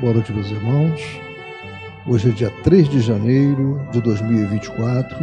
[0.00, 1.00] Boa noite, meus irmãos.
[2.06, 5.16] Hoje é dia 3 de janeiro de 2024.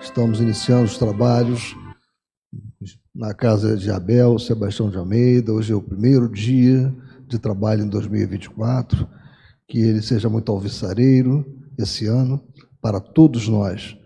[0.00, 1.76] Estamos iniciando os trabalhos
[3.14, 5.52] na casa de Abel Sebastião de Almeida.
[5.52, 6.92] Hoje é o primeiro dia
[7.28, 9.06] de trabalho em 2024.
[9.68, 11.46] Que ele seja muito alvissareiro
[11.78, 12.44] esse ano
[12.82, 13.96] para todos nós.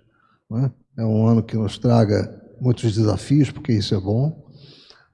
[0.53, 1.03] É?
[1.03, 4.47] é um ano que nos traga muitos desafios, porque isso é bom,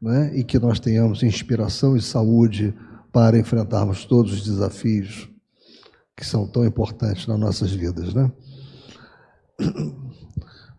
[0.03, 0.37] né?
[0.37, 2.94] e que nós tenhamos inspiração e saúde para
[3.39, 5.29] enfrentarmos todos os desafios
[6.17, 8.13] que são tão importantes nas nossas vidas.
[8.13, 8.31] Né?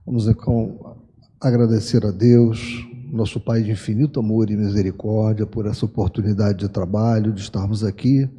[0.05, 0.97] Vamos então
[1.39, 7.31] agradecer a Deus, nosso Pai de infinito amor e misericórdia, por essa oportunidade de trabalho,
[7.31, 8.29] de estarmos aqui,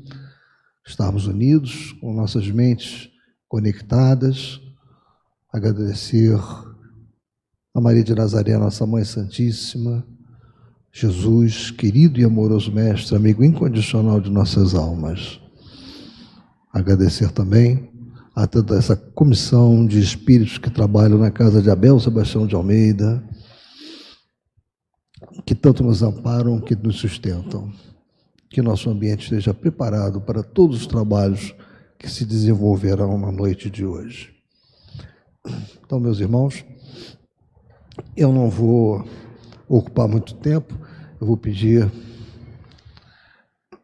[0.86, 3.08] estarmos unidos, com nossas mentes
[3.48, 4.60] conectadas.
[5.50, 6.38] Agradecer
[7.74, 10.06] a Maria de Nazaré, nossa Mãe Santíssima,
[10.98, 15.38] Jesus, querido e amoroso Mestre, amigo incondicional de nossas almas.
[16.72, 17.90] Agradecer também
[18.34, 23.22] a toda essa comissão de espíritos que trabalham na casa de Abel Sebastião de Almeida,
[25.44, 27.70] que tanto nos amparam, que nos sustentam.
[28.48, 31.54] Que nosso ambiente esteja preparado para todos os trabalhos
[31.98, 34.30] que se desenvolverão na noite de hoje.
[35.84, 36.64] Então, meus irmãos,
[38.16, 39.04] eu não vou
[39.68, 40.85] ocupar muito tempo,
[41.20, 41.90] eu vou pedir.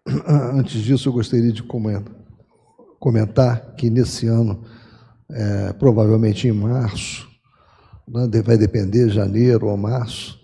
[0.27, 1.63] Antes disso, eu gostaria de
[2.99, 4.65] comentar que nesse ano,
[5.31, 7.29] é, provavelmente em março,
[8.09, 10.41] né, vai depender, janeiro ou março,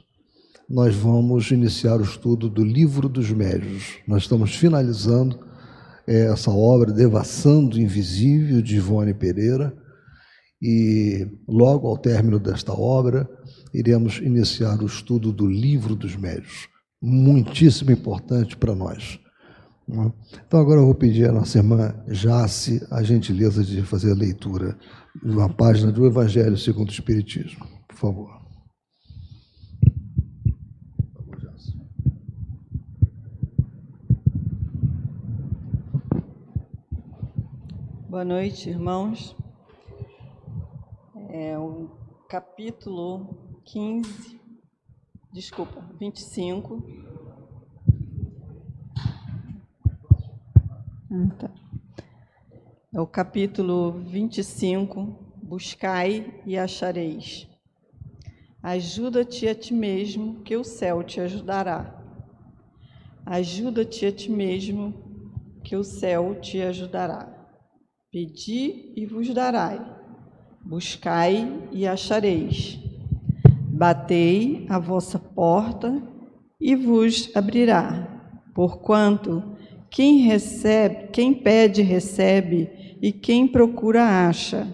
[0.68, 3.98] nós vamos iniciar o estudo do Livro dos Médios.
[4.06, 5.38] Nós estamos finalizando
[6.06, 9.74] é, essa obra, Devassando Invisível, de Ivone Pereira,
[10.60, 13.28] e logo ao término desta obra,
[13.72, 16.68] iremos iniciar o estudo do Livro dos Médios,
[17.00, 19.18] muitíssimo importante para nós.
[19.88, 24.78] Então, agora eu vou pedir à nossa irmã Jace a gentileza de fazer a leitura
[25.22, 27.66] de uma página do Evangelho segundo o Espiritismo.
[27.86, 28.38] Por favor.
[38.08, 39.36] Boa noite, irmãos.
[41.30, 41.88] É o
[42.28, 44.40] capítulo 15,
[45.38, 46.82] desculpa, 25.
[51.12, 51.50] Ah, tá.
[52.92, 57.48] É o capítulo 25, Buscai e achareis.
[58.60, 61.94] Ajuda-te a ti mesmo, que o céu te ajudará.
[63.24, 64.92] Ajuda-te a ti mesmo,
[65.62, 67.28] que o céu te ajudará.
[68.10, 69.78] Pedi e vos darai,
[70.64, 72.87] buscai e achareis.
[73.78, 76.02] Batei a vossa porta
[76.60, 78.08] e vos abrirá.
[78.52, 79.56] Porquanto
[79.88, 82.68] quem recebe, quem pede recebe,
[83.00, 84.66] e quem procura acha.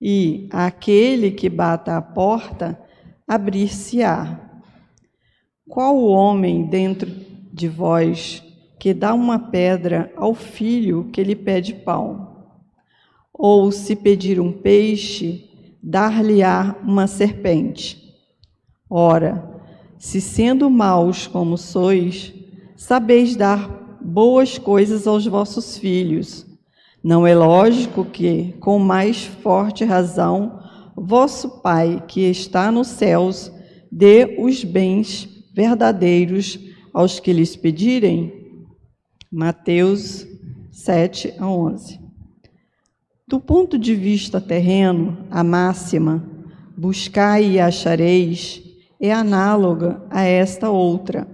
[0.00, 2.80] E aquele que bata a porta
[3.28, 4.40] abrir-se-á.
[5.68, 7.10] Qual o homem dentro
[7.52, 8.42] de vós
[8.78, 12.46] que dá uma pedra ao filho que lhe pede pão?
[13.34, 15.44] Ou se pedir um peixe,
[15.82, 17.99] dar-lhe-á uma serpente.
[18.90, 19.62] Ora,
[19.96, 22.34] se sendo maus como sois,
[22.76, 26.44] sabeis dar boas coisas aos vossos filhos,
[27.02, 30.60] não é lógico que, com mais forte razão,
[30.96, 33.52] vosso Pai, que está nos céus,
[33.92, 36.58] dê os bens verdadeiros
[36.92, 38.58] aos que lhes pedirem?
[39.30, 40.26] Mateus
[40.72, 42.00] 7 a 11.
[43.28, 46.28] Do ponto de vista terreno, a máxima,
[46.76, 48.69] buscai e achareis,
[49.00, 51.26] é análoga a esta outra.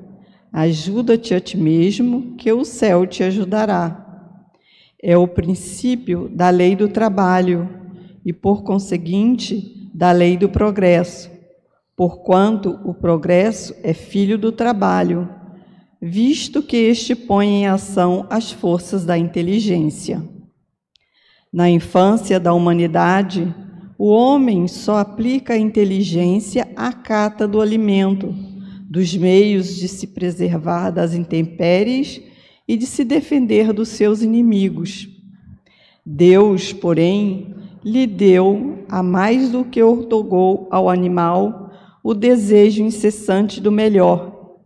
[0.53, 4.05] Ajuda-te a ti mesmo, que o céu te ajudará.
[5.03, 7.69] É o princípio da lei do trabalho
[8.25, 11.31] e, por conseguinte, da lei do progresso,
[11.97, 15.29] porquanto o progresso é filho do trabalho,
[16.01, 20.23] visto que este põe em ação as forças da inteligência.
[21.53, 23.55] Na infância da humanidade,
[23.99, 28.35] o homem só aplica a inteligência à cata do alimento,
[28.89, 32.21] dos meios de se preservar das intempéries
[32.69, 35.09] e de se defender dos seus inimigos.
[36.05, 37.55] Deus, porém,
[37.85, 41.71] lhe deu, a mais do que ortogou ao animal,
[42.03, 44.57] o desejo incessante do melhor.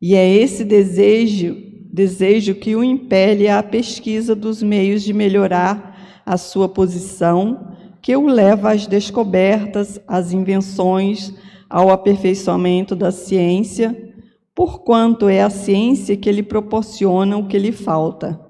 [0.00, 1.56] E é esse desejo,
[1.92, 7.65] desejo que o impele à pesquisa dos meios de melhorar a sua posição,
[8.06, 11.34] que o leva às descobertas, às invenções,
[11.68, 14.14] ao aperfeiçoamento da ciência,
[14.54, 18.40] porquanto é a ciência que lhe proporciona o que lhe falta.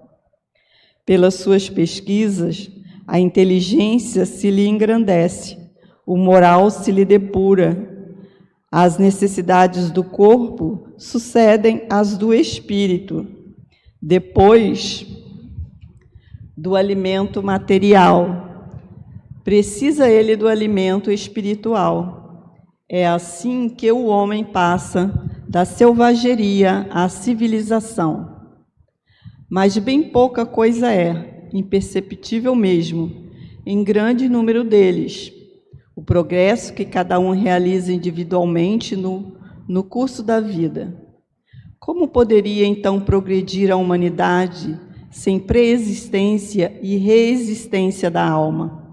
[1.07, 2.71] Pelas suas pesquisas,
[3.07, 5.57] a inteligência se lhe engrandece,
[6.05, 8.13] o moral se lhe depura,
[8.71, 13.27] as necessidades do corpo sucedem às do espírito.
[14.03, 15.07] Depois
[16.55, 18.46] do alimento material,
[19.47, 22.53] precisa ele do alimento espiritual.
[22.89, 28.41] É assim que o homem passa da selvageria à civilização.
[29.49, 33.31] Mas bem pouca coisa é, imperceptível mesmo,
[33.65, 35.33] em grande número deles.
[35.95, 39.37] O progresso que cada um realiza individualmente no,
[39.69, 41.07] no curso da vida.
[41.79, 44.77] Como poderia então progredir a humanidade
[45.09, 48.86] sem preexistência e reexistência da alma?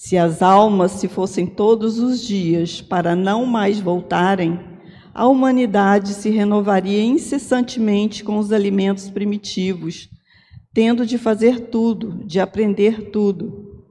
[0.00, 4.60] Se as almas se fossem todos os dias para não mais voltarem,
[5.12, 10.08] a humanidade se renovaria incessantemente com os alimentos primitivos,
[10.72, 13.82] tendo de fazer tudo, de aprender tudo.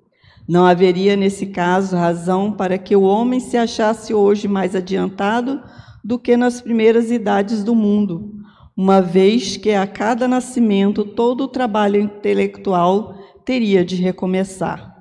[0.48, 5.62] Não haveria, nesse caso, razão para que o homem se achasse hoje mais adiantado
[6.01, 8.31] do que nas primeiras idades do mundo,
[8.77, 13.13] uma vez que a cada nascimento todo o trabalho intelectual
[13.44, 14.97] teria de recomeçar.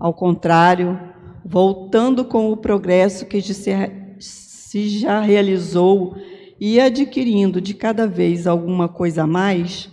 [0.00, 0.96] Ao contrário,
[1.44, 6.14] voltando com o progresso que se já realizou
[6.60, 9.90] e adquirindo de cada vez alguma coisa a mais,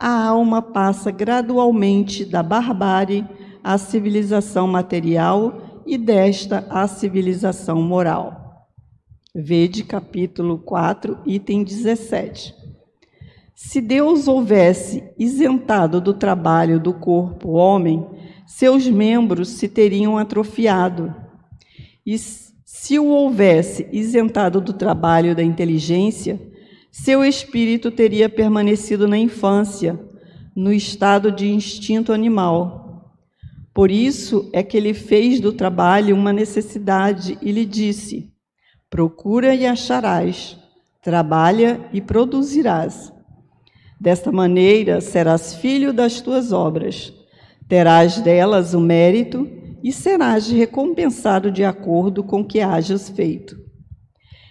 [0.00, 3.26] a alma passa gradualmente da barbárie
[3.62, 8.70] à civilização material e desta à civilização moral.
[9.34, 12.54] Vede capítulo 4, item 17.
[13.54, 18.06] Se Deus houvesse isentado do trabalho do corpo o homem,
[18.54, 21.14] seus membros se teriam atrofiado.
[22.04, 26.38] E se o houvesse isentado do trabalho da inteligência,
[26.90, 29.98] seu espírito teria permanecido na infância,
[30.54, 33.16] no estado de instinto animal.
[33.72, 38.30] Por isso é que ele fez do trabalho uma necessidade e lhe disse:
[38.90, 40.58] Procura e acharás,
[41.02, 43.10] trabalha e produzirás.
[43.98, 47.14] Desta maneira serás filho das tuas obras,
[47.72, 49.48] terás delas o mérito
[49.82, 53.56] e serás recompensado de acordo com o que hajas feito.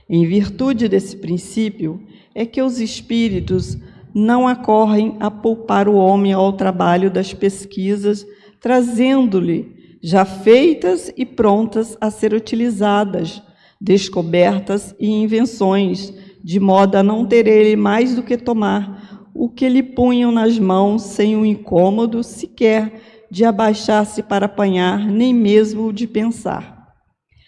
[0.09, 2.01] Em virtude desse princípio,
[2.33, 3.77] é que os espíritos
[4.11, 8.25] não acorrem a poupar o homem ao trabalho das pesquisas,
[8.59, 9.71] trazendo-lhe
[10.01, 13.39] já feitas e prontas a ser utilizadas,
[13.79, 16.11] descobertas e invenções,
[16.43, 20.59] de modo a não ter ele mais do que tomar o que lhe punham nas
[20.59, 22.93] mãos sem o incômodo sequer
[23.31, 26.93] de abaixar-se para apanhar, nem mesmo de pensar.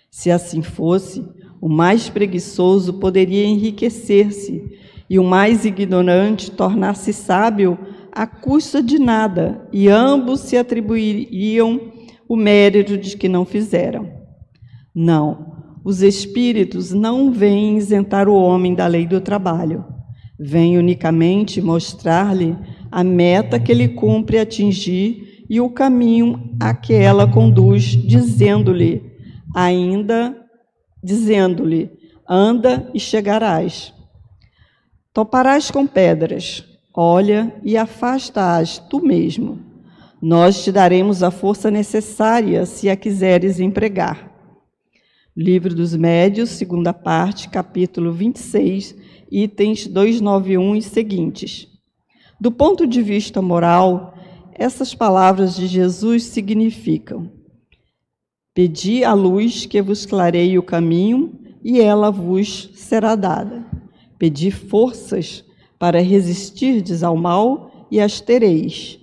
[0.09, 1.27] Se assim fosse,
[1.59, 4.63] o mais preguiçoso poderia enriquecer-se
[5.09, 7.77] e o mais ignorante tornar-se sábio
[8.11, 11.91] à custa de nada, e ambos se atribuiriam
[12.29, 14.09] o mérito de que não fizeram.
[14.95, 15.53] Não,
[15.83, 19.83] os espíritos não vêm isentar o homem da lei do trabalho.
[20.39, 22.55] Vêm unicamente mostrar-lhe
[22.91, 29.03] a meta que ele cumpre atingir e o caminho a que ela conduz, dizendo-lhe,
[29.53, 30.35] ainda
[31.03, 31.91] dizendo-lhe,
[32.27, 33.93] anda e chegarás.
[35.13, 39.59] Toparás com pedras, olha e afasta-as tu mesmo.
[40.19, 44.31] Nós te daremos a força necessária se a quiseres empregar.
[45.37, 48.95] Livro dos Médios, segunda parte, capítulo 26,
[49.31, 51.67] itens 291 e seguintes.
[52.41, 54.12] Do ponto de vista moral,
[54.55, 57.31] essas palavras de Jesus significam:
[58.53, 63.65] Pedi a luz que vos clareie o caminho, e ela vos será dada.
[64.19, 65.43] Pedi forças
[65.79, 68.99] para resistirdes ao mal, e as tereis.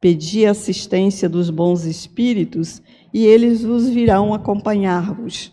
[0.00, 5.52] Pedi assistência dos bons espíritos, e eles vos virão acompanhar-vos.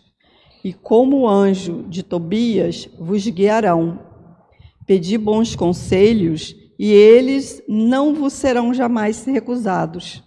[0.62, 4.00] E como anjo de Tobias vos guiarão.
[4.86, 10.22] Pedi bons conselhos, e eles não vos serão jamais recusados.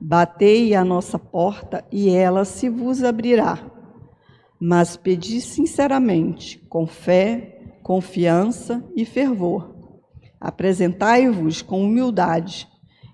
[0.00, 3.58] Batei à nossa porta e ela se vos abrirá.
[4.60, 9.74] Mas pedi sinceramente, com fé, confiança e fervor.
[10.40, 12.68] Apresentai-vos com humildade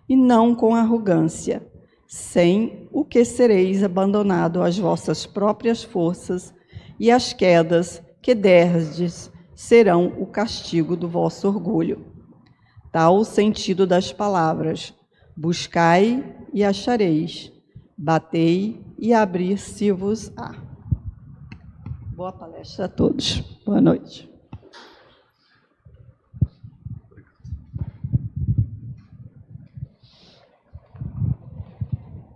[0.08, 1.66] e não com arrogância,
[2.06, 6.54] sem o que sereis abandonado às vossas próprias forças
[6.98, 12.17] e as quedas que derdes serão o castigo do vosso orgulho.
[12.98, 14.92] Tal o sentido das palavras:
[15.36, 17.52] buscai e achareis,
[17.96, 20.56] batei e abrir-se-vos-á.
[22.12, 23.40] Boa palestra a todos.
[23.64, 24.28] Boa noite.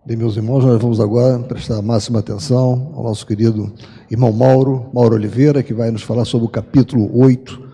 [0.07, 3.75] Bem, meus irmãos, nós vamos agora prestar máxima atenção ao nosso querido
[4.09, 7.72] irmão Mauro, Mauro Oliveira, que vai nos falar sobre o capítulo 8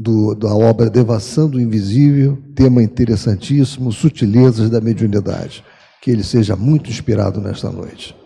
[0.00, 5.62] do, da obra Devassando o Invisível, tema interessantíssimo, Sutilezas da Mediunidade.
[6.00, 8.16] Que ele seja muito inspirado nesta noite.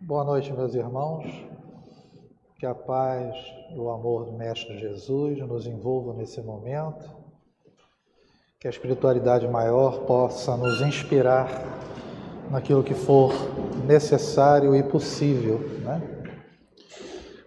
[0.00, 1.24] Boa noite, meus irmãos.
[2.60, 3.34] Que a paz
[3.74, 7.19] e o amor do Mestre Jesus nos envolvam nesse momento.
[8.60, 11.48] Que a espiritualidade maior possa nos inspirar
[12.50, 13.32] naquilo que for
[13.86, 15.60] necessário e possível.
[15.82, 16.02] Né?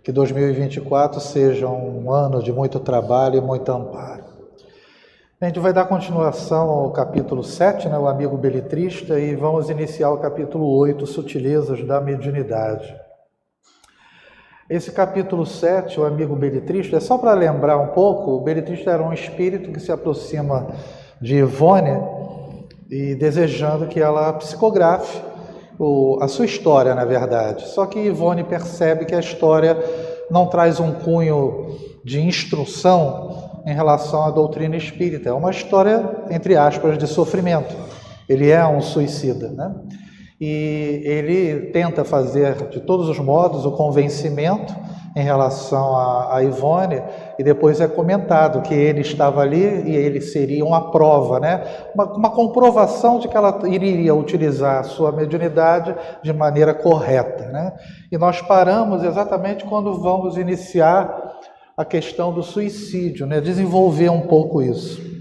[0.03, 4.23] Que 2024 seja um ano de muito trabalho e muito amparo.
[5.39, 10.09] A gente vai dar continuação ao capítulo 7, né, o amigo belitrista, e vamos iniciar
[10.09, 12.91] o capítulo 8, Sutilezas da Mediunidade.
[14.67, 19.03] Esse capítulo 7, o amigo belitrista, é só para lembrar um pouco, o belitrista era
[19.03, 20.73] um espírito que se aproxima
[21.23, 21.97] de Ivone
[22.91, 25.21] e desejando que ela psicografe
[25.79, 27.65] o, a sua história, na verdade.
[27.69, 29.77] Só que Ivone percebe que a história
[30.29, 35.29] não traz um cunho de instrução em relação à doutrina espírita.
[35.29, 37.73] É uma história, entre aspas, de sofrimento.
[38.27, 39.73] Ele é um suicida, né?
[40.41, 44.75] E ele tenta fazer de todos os modos o convencimento
[45.15, 47.01] em relação a, a Ivone,
[47.37, 51.63] e depois é comentado que ele estava ali e ele seria uma prova, né?
[51.93, 57.45] uma, uma comprovação de que ela iria utilizar a sua mediunidade de maneira correta.
[57.45, 57.73] Né?
[58.11, 61.33] E nós paramos exatamente quando vamos iniciar
[61.75, 63.41] a questão do suicídio, né?
[63.41, 65.12] desenvolver um pouco isso.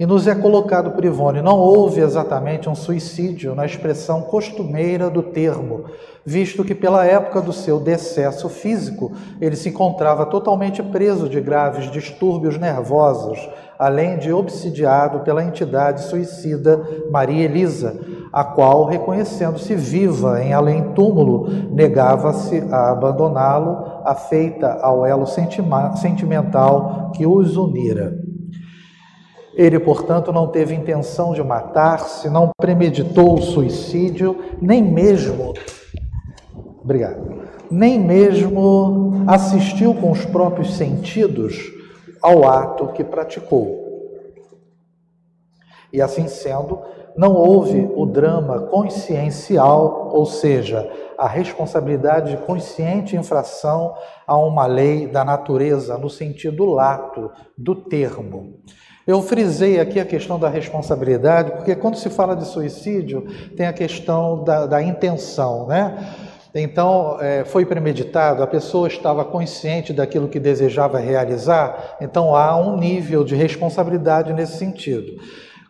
[0.00, 5.22] E nos é colocado por Ivone, não houve exatamente um suicídio na expressão costumeira do
[5.22, 5.84] termo,
[6.24, 11.90] visto que pela época do seu decesso físico, ele se encontrava totalmente preso de graves
[11.90, 13.46] distúrbios nervosos,
[13.78, 18.00] além de obsidiado pela entidade suicida Maria Elisa,
[18.32, 27.58] a qual, reconhecendo-se viva em além-túmulo, negava-se a abandoná-lo, afeita ao elo sentimental que os
[27.58, 28.18] unira.
[29.60, 35.52] Ele, portanto, não teve intenção de matar-se, não premeditou o suicídio, nem mesmo.
[36.82, 37.42] Obrigado.
[37.70, 41.70] Nem mesmo assistiu com os próprios sentidos
[42.22, 43.86] ao ato que praticou.
[45.92, 46.78] E assim sendo,
[47.14, 53.94] não houve o drama consciencial, ou seja, a responsabilidade de consciente infração
[54.26, 58.54] a uma lei da natureza, no sentido lato do termo.
[59.10, 63.26] Eu frisei aqui a questão da responsabilidade, porque quando se fala de suicídio,
[63.56, 66.14] tem a questão da, da intenção, né?
[66.54, 72.76] Então, é, foi premeditado, a pessoa estava consciente daquilo que desejava realizar, então há um
[72.76, 75.20] nível de responsabilidade nesse sentido.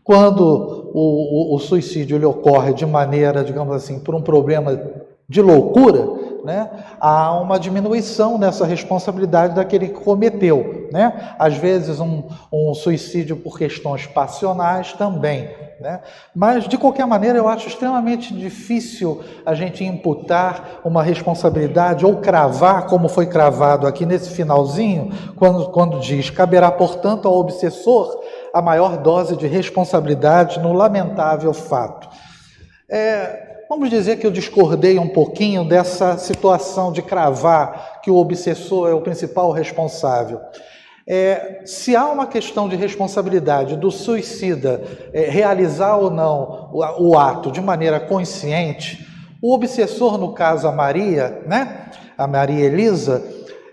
[0.05, 4.79] Quando o, o, o suicídio ocorre de maneira, digamos assim, por um problema
[5.27, 6.71] de loucura, né,
[7.01, 10.89] há uma diminuição nessa responsabilidade daquele que cometeu.
[10.93, 11.35] Né?
[11.39, 15.51] Às vezes, um, um suicídio por questões passionais também.
[15.81, 16.01] Né?
[16.35, 22.87] Mas, de qualquer maneira, eu acho extremamente difícil a gente imputar uma responsabilidade ou cravar,
[22.87, 28.21] como foi cravado aqui nesse finalzinho, quando, quando diz: caberá, portanto, ao obsessor
[28.53, 32.09] a maior dose de responsabilidade no lamentável fato.
[32.89, 38.89] É, Vamos dizer que eu discordei um pouquinho dessa situação de cravar que o obsessor
[38.89, 40.41] é o principal responsável.
[41.07, 47.17] É, se há uma questão de responsabilidade do suicida é, realizar ou não o, o,
[47.17, 49.07] ato de maneira consciente,
[49.41, 53.23] o obsessor, no caso a Maria, né, a Maria Elisa,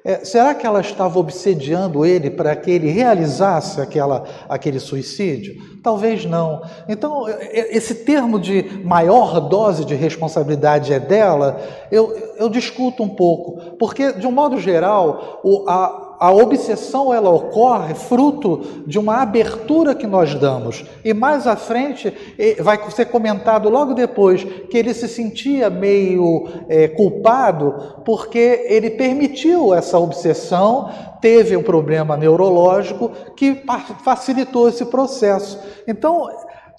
[0.07, 5.61] é, será que ela estava obsediando ele para que ele realizasse aquela, aquele suicídio?
[5.83, 6.61] Talvez não.
[6.87, 11.59] Então, esse termo de maior dose de responsabilidade é dela,
[11.91, 17.29] eu, eu discuto um pouco, porque, de um modo geral, o, a, a obsessão ela
[17.29, 20.83] ocorre fruto de uma abertura que nós damos.
[21.03, 22.13] E mais à frente
[22.59, 29.73] vai ser comentado logo depois que ele se sentia meio é, culpado porque ele permitiu
[29.73, 30.89] essa obsessão,
[31.21, 33.63] teve um problema neurológico que
[34.03, 35.59] facilitou esse processo.
[35.87, 36.27] Então,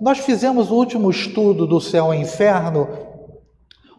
[0.00, 2.88] nós fizemos o último estudo do céu e inferno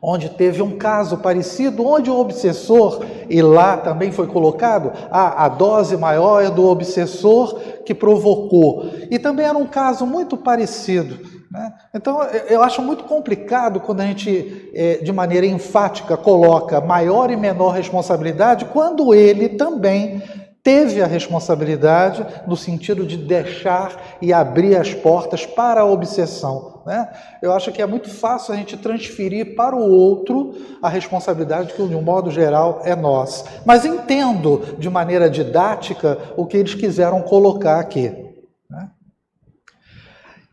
[0.01, 5.97] onde teve um caso parecido, onde o obsessor, e lá também foi colocado, a dose
[5.97, 8.89] maior é do obsessor que provocou.
[9.11, 11.19] E também era um caso muito parecido,
[11.51, 11.73] Né?
[11.95, 17.35] Então, eu acho muito complicado quando a gente, é, de maneira enfática, coloca maior e
[17.35, 20.21] menor responsabilidade, quando ele também
[20.63, 26.81] teve a responsabilidade no sentido de deixar e abrir as portas para a obsessão.
[26.85, 27.07] Né?
[27.41, 31.87] Eu acho que é muito fácil a gente transferir para o outro a responsabilidade que,
[31.87, 33.45] de um modo geral, é nossa.
[33.65, 38.28] Mas entendo de maneira didática o que eles quiseram colocar aqui.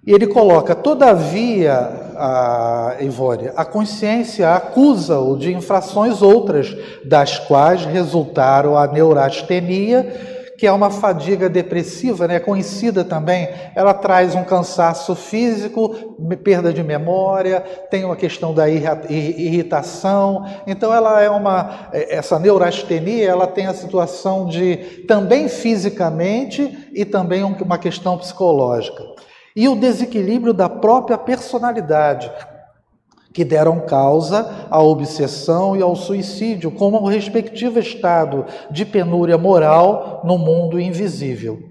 [0.07, 8.79] E ele coloca, todavia, a Ivone, a consciência acusa-o de infrações outras, das quais resultaram
[8.79, 13.49] a neurastenia, que é uma fadiga depressiva, né, conhecida também.
[13.75, 15.89] Ela traz um cansaço físico,
[16.43, 17.61] perda de memória,
[17.91, 20.47] tem uma questão da irritação.
[20.69, 27.43] Então, ela é uma essa neurastenia, ela tem a situação de também fisicamente e também
[27.43, 29.17] uma questão psicológica
[29.57, 32.31] e o desequilíbrio da própria personalidade,
[33.33, 40.21] que deram causa à obsessão e ao suicídio, como o respectivo estado de penúria moral
[40.25, 41.71] no mundo invisível.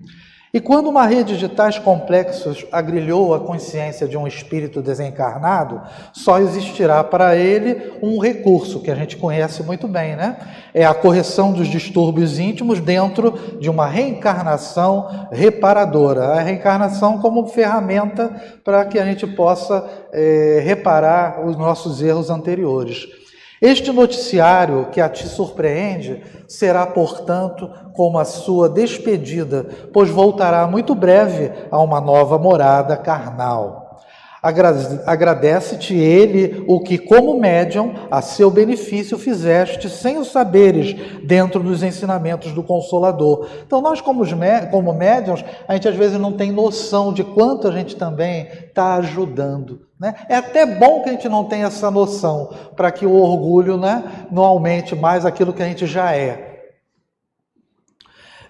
[0.56, 5.82] E quando uma rede de tais complexos agrilhou a consciência de um espírito desencarnado,
[6.14, 10.38] só existirá para ele um recurso que a gente conhece muito bem, né?
[10.74, 16.28] É a correção dos distúrbios íntimos dentro de uma reencarnação reparadora.
[16.28, 18.34] A reencarnação como ferramenta
[18.64, 23.25] para que a gente possa é, reparar os nossos erros anteriores.
[23.66, 30.94] Este noticiário que a ti surpreende será, portanto, como a sua despedida, pois voltará muito
[30.94, 34.00] breve a uma nova morada carnal.
[34.44, 41.82] Agradece-te ele o que, como médium, a seu benefício fizeste, sem o saberes, dentro dos
[41.82, 43.48] ensinamentos do Consolador.
[43.66, 44.24] Então, nós, como,
[44.70, 48.94] como médiums, a gente às vezes não tem noção de quanto a gente também está
[48.98, 49.82] ajudando.
[50.06, 50.14] Né?
[50.30, 54.04] É até bom que a gente não tenha essa noção, para que o orgulho né,
[54.30, 56.54] não aumente mais aquilo que a gente já é.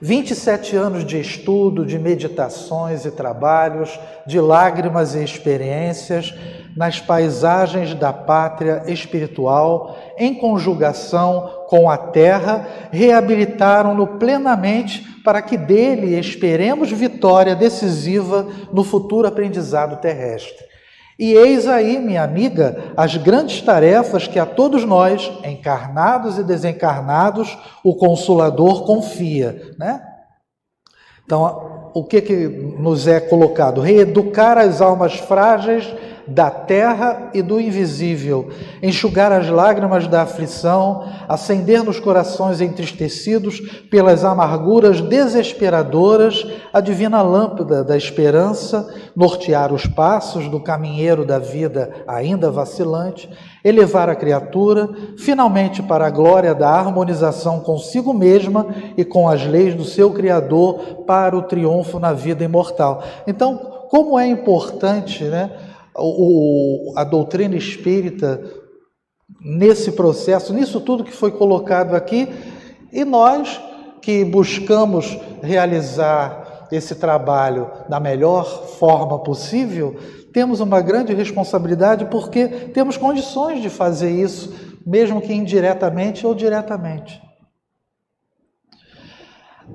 [0.02, 6.34] 27 anos de estudo, de meditações e trabalhos, de lágrimas e experiências
[6.76, 16.20] nas paisagens da pátria espiritual, em conjugação com a terra, reabilitaram-no plenamente para que dele
[16.20, 20.75] esperemos vitória decisiva no futuro aprendizado terrestre.
[21.18, 27.58] E eis aí, minha amiga, as grandes tarefas que a todos nós, encarnados e desencarnados,
[27.84, 30.02] o Consolador confia, né?
[31.26, 32.48] Então, o que, que
[32.78, 33.82] nos é colocado?
[33.82, 35.88] Reeducar as almas frágeis
[36.28, 38.50] da terra e do invisível,
[38.82, 43.60] enxugar as lágrimas da aflição, acender nos corações entristecidos
[43.90, 51.92] pelas amarguras desesperadoras a divina lâmpada da esperança, nortear os passos do caminheiro da vida
[52.08, 53.30] ainda vacilante,
[53.64, 59.74] elevar a criatura, finalmente para a glória da harmonização consigo mesma e com as leis
[59.74, 63.04] do seu Criador, para o triunfo na vida imortal.
[63.28, 63.58] Então,
[63.90, 65.52] como é importante, né?
[65.98, 68.42] O, a doutrina espírita
[69.40, 72.28] nesse processo, nisso tudo que foi colocado aqui,
[72.92, 73.62] e nós
[74.02, 79.96] que buscamos realizar esse trabalho da melhor forma possível,
[80.34, 84.54] temos uma grande responsabilidade porque temos condições de fazer isso,
[84.86, 87.22] mesmo que indiretamente ou diretamente.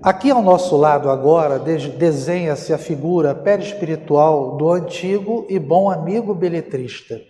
[0.03, 7.21] Aqui ao nosso lado agora desenha-se a figura perispiritual do antigo e bom amigo beletrista.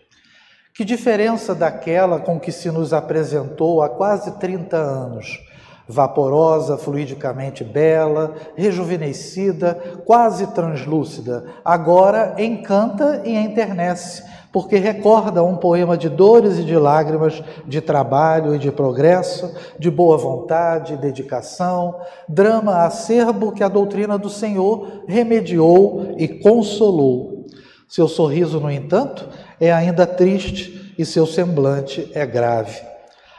[0.72, 5.40] Que diferença daquela com que se nos apresentou há quase 30 anos?
[5.88, 14.22] Vaporosa, fluidicamente bela, rejuvenescida, quase translúcida, agora encanta e enternece
[14.52, 19.90] porque recorda um poema de dores e de lágrimas, de trabalho e de progresso, de
[19.90, 21.96] boa vontade, dedicação,
[22.28, 27.46] drama acerbo que a doutrina do Senhor remediou e consolou.
[27.88, 29.28] Seu sorriso, no entanto,
[29.60, 32.80] é ainda triste e seu semblante é grave.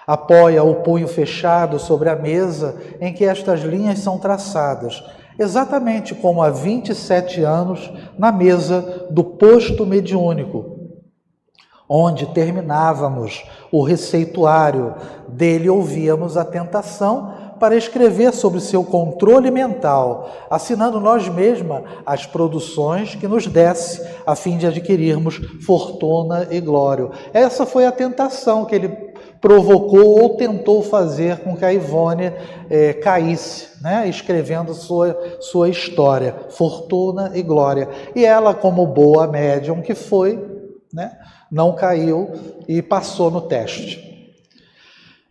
[0.08, 5.04] Apoia o punho fechado sobre a mesa em que estas linhas são traçadas,
[5.38, 10.71] exatamente como há 27 anos na mesa do posto mediúnico,
[11.94, 14.96] onde terminávamos o receituário,
[15.28, 23.14] dele ouvíamos a tentação para escrever sobre seu controle mental, assinando nós mesmas as produções
[23.16, 27.10] que nos desse, a fim de adquirirmos fortuna e glória.
[27.34, 28.88] Essa foi a tentação que ele
[29.42, 32.32] provocou ou tentou fazer com que a Ivone
[32.70, 34.08] é, caísse, né?
[34.08, 37.90] escrevendo sua, sua história, Fortuna e Glória.
[38.16, 40.40] E ela, como boa médium que foi,
[40.94, 41.18] né?
[41.52, 42.30] Não caiu
[42.68, 44.34] e passou no teste.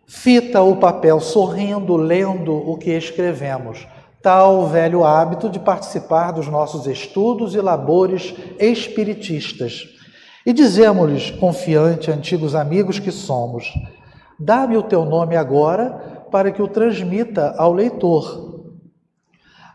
[0.05, 3.87] Fita o papel sorrindo, lendo o que escrevemos.
[4.21, 9.87] Tal velho hábito de participar dos nossos estudos e labores espiritistas.
[10.45, 13.73] E dizemos-lhes, confiante, antigos amigos que somos,
[14.43, 18.63] Dá-me o teu nome agora para que o transmita ao leitor.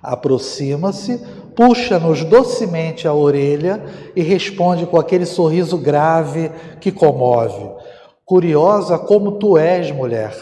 [0.02, 1.24] Aproxima-se,
[1.57, 3.83] puxa-nos docemente a orelha
[4.14, 7.71] e responde com aquele sorriso grave que comove.
[8.25, 10.33] Curiosa como tu és, mulher,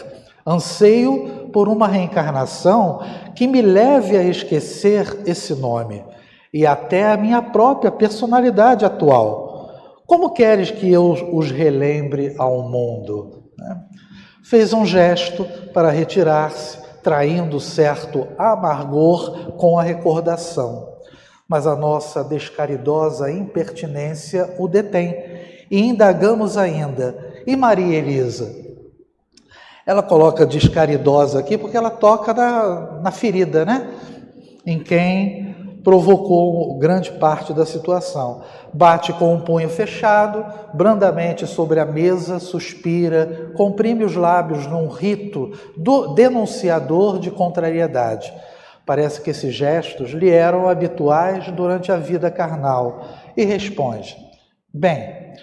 [0.45, 2.99] anseio por uma reencarnação
[3.33, 6.03] que me leve a esquecer esse nome
[6.53, 9.71] e até a minha própria personalidade atual.
[10.05, 13.45] Como queres que eu os relembre ao mundo?
[13.57, 13.81] Né?
[14.45, 20.94] fez um gesto para retirar-se, traindo certo amargor com a recordação.
[21.47, 25.15] Mas a nossa descaridosa impertinência o detém
[25.69, 27.33] e indagamos ainda.
[27.45, 28.63] E Maria Elisa?
[29.85, 33.87] Ela coloca descaridosa aqui porque ela toca na, na ferida, né?
[34.65, 35.55] Em quem
[35.85, 38.41] provocou grande parte da situação.
[38.73, 44.87] Bate com o um punho fechado, brandamente sobre a mesa, suspira, comprime os lábios num
[44.87, 45.51] rito
[46.15, 48.33] denunciador de contrariedade.
[48.85, 53.05] Parece que esses gestos lhe eram habituais durante a vida carnal.
[53.35, 54.15] E responde:
[54.73, 55.33] Bem,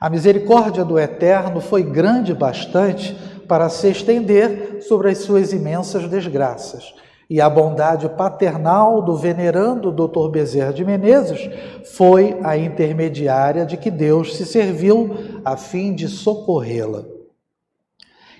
[0.00, 3.14] a misericórdia do Eterno foi grande bastante
[3.48, 6.94] para se estender sobre as suas imensas desgraças
[7.32, 10.28] e a bondade paternal do venerando Dr.
[10.30, 11.48] Bezerra de Menezes
[11.96, 17.04] foi a intermediária de que Deus se serviu a fim de socorrê-la.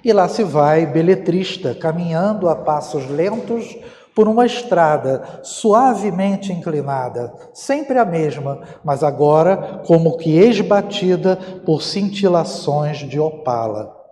[0.05, 3.79] E lá se vai, beletrista, caminhando a passos lentos
[4.15, 12.99] por uma estrada suavemente inclinada, sempre a mesma, mas agora como que esbatida por cintilações
[12.99, 14.03] de opala.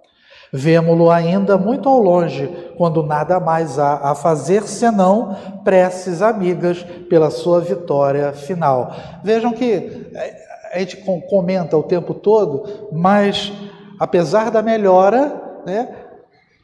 [0.52, 7.30] Vemo-lo ainda muito ao longe, quando nada mais há a fazer senão preces amigas pela
[7.30, 8.92] sua vitória final.
[9.22, 10.96] Vejam que é, a gente
[11.28, 13.52] comenta o tempo todo, mas
[13.98, 15.88] apesar da melhora, né,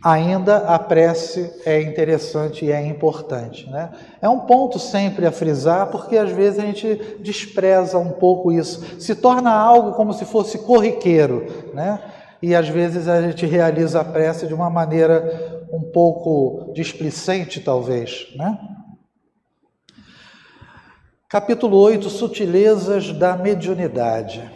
[0.03, 3.69] ainda a prece é interessante e é importante.
[3.71, 3.91] Né?
[4.21, 9.01] É um ponto sempre a frisar, porque às vezes a gente despreza um pouco isso,
[9.01, 11.73] se torna algo como se fosse corriqueiro.
[11.75, 12.01] Né?
[12.43, 18.29] e às vezes a gente realiza a prece de uma maneira um pouco displicente, talvez,
[18.37, 18.59] né?
[21.29, 24.49] Capítulo 8, Sutilezas da Mediunidade.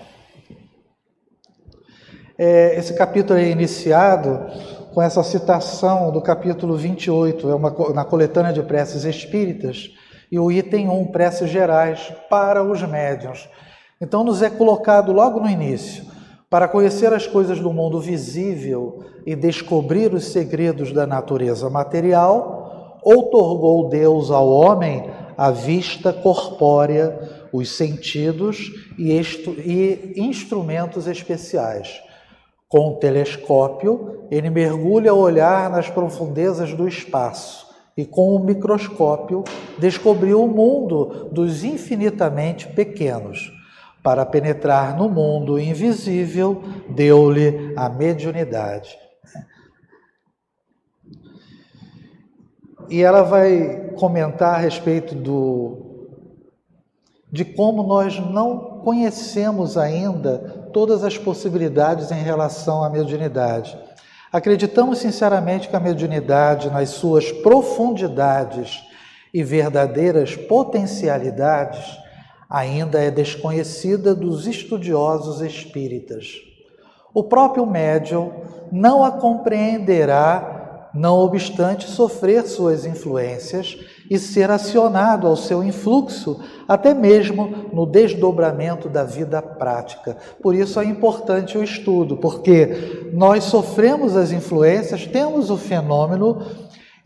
[2.38, 4.46] É, esse capítulo é iniciado
[4.92, 9.90] com essa citação do capítulo 28, é uma, na coletânea de preces espíritas,
[10.30, 13.48] e o item 1, preces gerais para os médiuns.
[14.00, 16.04] Então, nos é colocado logo no início
[16.48, 23.88] para conhecer as coisas do mundo visível e descobrir os segredos da natureza material, outorgou
[23.88, 32.00] Deus ao homem a vista corpórea, os sentidos e, e instrumentos especiais.
[32.70, 39.42] Com o telescópio, ele mergulha o olhar nas profundezas do espaço e, com o microscópio,
[39.76, 43.52] descobriu o mundo dos infinitamente pequenos
[44.04, 48.96] para penetrar no mundo invisível, deu-lhe a mediunidade.
[52.88, 55.88] E ela vai comentar a respeito do
[57.32, 63.76] de como nós não conhecemos ainda todas as possibilidades em relação à mediunidade.
[64.32, 68.80] Acreditamos sinceramente que a mediunidade, nas suas profundidades
[69.34, 71.98] e verdadeiras potencialidades,
[72.48, 76.36] ainda é desconhecida dos estudiosos espíritas.
[77.12, 78.32] O próprio médium
[78.70, 83.78] não a compreenderá, não obstante sofrer suas influências
[84.10, 90.16] e ser acionado ao seu influxo, até mesmo no desdobramento da vida prática.
[90.42, 96.42] Por isso é importante o estudo, porque nós sofremos as influências, temos o fenômeno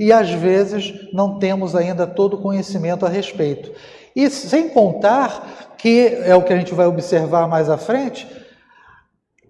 [0.01, 3.71] e às vezes não temos ainda todo o conhecimento a respeito.
[4.17, 8.27] E sem contar que é o que a gente vai observar mais à frente,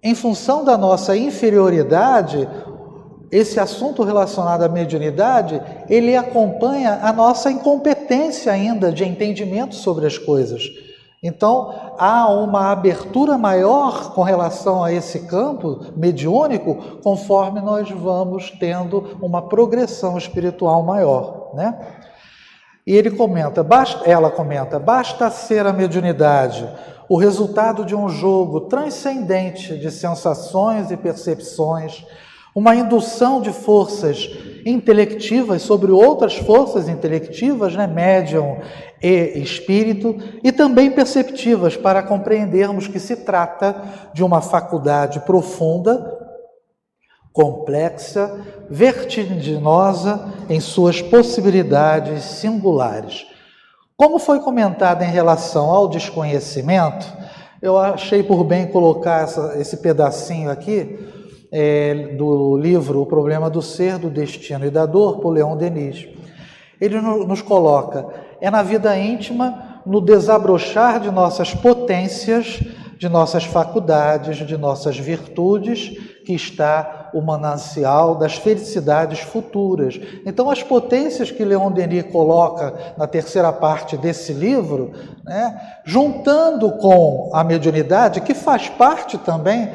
[0.02, 2.48] em função da nossa inferioridade,
[3.30, 10.18] esse assunto relacionado à mediunidade, ele acompanha a nossa incompetência ainda de entendimento sobre as
[10.18, 10.62] coisas.
[11.22, 19.16] Então, há uma abertura maior com relação a esse campo mediúnico, conforme nós vamos tendo
[19.22, 21.78] uma progressão espiritual maior, né?
[22.86, 26.68] E ele comenta, basta, ela comenta, basta ser a mediunidade
[27.08, 32.04] o resultado de um jogo transcendente de sensações e percepções,
[32.54, 34.30] uma indução de forças
[34.64, 38.58] intelectivas sobre outras forças intelectivas, né, médium
[39.02, 43.82] e espírito, e também perceptivas para compreendermos que se trata
[44.14, 46.18] de uma faculdade profunda,
[47.32, 48.40] complexa,
[48.70, 53.26] vertiginosa em suas possibilidades singulares.
[53.96, 57.06] Como foi comentado em relação ao desconhecimento,
[57.60, 61.13] eu achei por bem colocar essa, esse pedacinho aqui
[61.56, 66.08] é, do livro O Problema do Ser, do Destino e da Dor, por Leon Denis.
[66.80, 68.06] Ele nos coloca,
[68.40, 72.60] é na vida íntima, no desabrochar de nossas potências,
[72.98, 80.00] de nossas faculdades, de nossas virtudes, que está o manancial das felicidades futuras.
[80.26, 84.90] Então, as potências que Leon Denis coloca na terceira parte desse livro,
[85.24, 89.70] né, juntando com a mediunidade, que faz parte também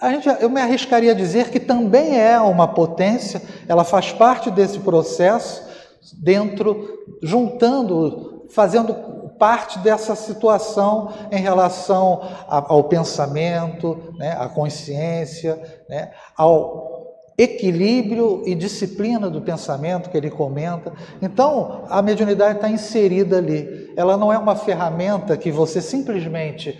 [0.00, 4.50] a gente, eu me arriscaria a dizer que também é uma potência, ela faz parte
[4.50, 5.66] desse processo,
[6.14, 8.94] dentro, juntando, fazendo
[9.38, 16.98] parte dessa situação em relação ao pensamento, né, à consciência, né, ao
[17.36, 20.92] equilíbrio e disciplina do pensamento que ele comenta.
[21.22, 23.92] Então, a mediunidade está inserida ali.
[23.96, 26.76] Ela não é uma ferramenta que você simplesmente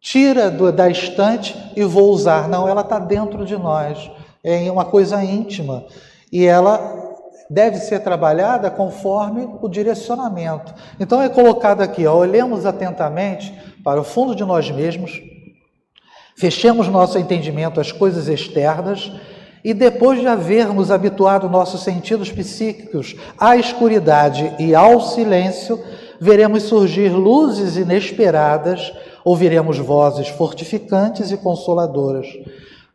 [0.00, 2.48] tira do, da estante e vou usar.
[2.48, 4.10] Não, ela está dentro de nós.
[4.42, 5.84] É uma coisa íntima.
[6.32, 7.00] E ela
[7.50, 10.72] deve ser trabalhada conforme o direcionamento.
[11.00, 15.20] Então é colocado aqui, ó, olhemos atentamente para o fundo de nós mesmos,
[16.36, 19.10] fechemos nosso entendimento às coisas externas
[19.64, 25.82] e depois de havermos habituado nossos sentidos psíquicos à escuridade e ao silêncio,
[26.20, 28.92] veremos surgir luzes inesperadas
[29.24, 32.26] ouviremos vozes fortificantes e consoladoras.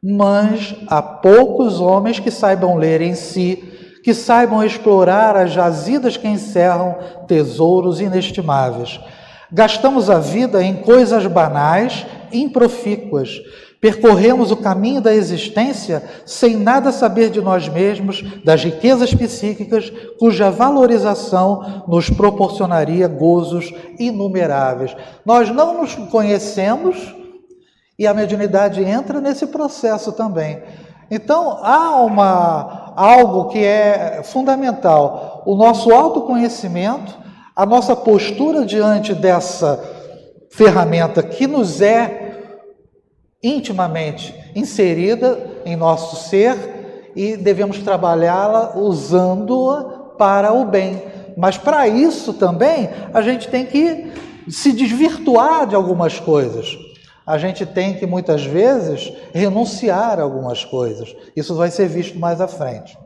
[0.01, 3.55] Mas há poucos homens que saibam ler em si,
[4.03, 6.95] que saibam explorar as jazidas que encerram
[7.27, 8.99] tesouros inestimáveis.
[9.51, 13.41] Gastamos a vida em coisas banais, improfícuas,
[13.86, 20.50] Percorremos o caminho da existência sem nada saber de nós mesmos, das riquezas psíquicas, cuja
[20.50, 24.98] valorização nos proporcionaria gozos inumeráveis.
[25.24, 27.15] Nós não nos conhecemos
[28.00, 30.63] e a mediunidade entra nesse processo também.
[31.12, 37.15] Então, há uma, algo que é fundamental: o nosso autoconhecimento,
[37.56, 39.80] a nossa postura diante dessa
[40.50, 42.24] ferramenta que nos é
[43.47, 49.84] intimamente inserida em nosso ser e devemos trabalhá-la usando-a
[50.17, 51.01] para o bem.
[51.38, 54.12] Mas para isso também a gente tem que
[54.49, 56.77] se desvirtuar de algumas coisas.
[57.25, 61.15] A gente tem que muitas vezes renunciar a algumas coisas.
[61.36, 62.97] Isso vai ser visto mais à frente.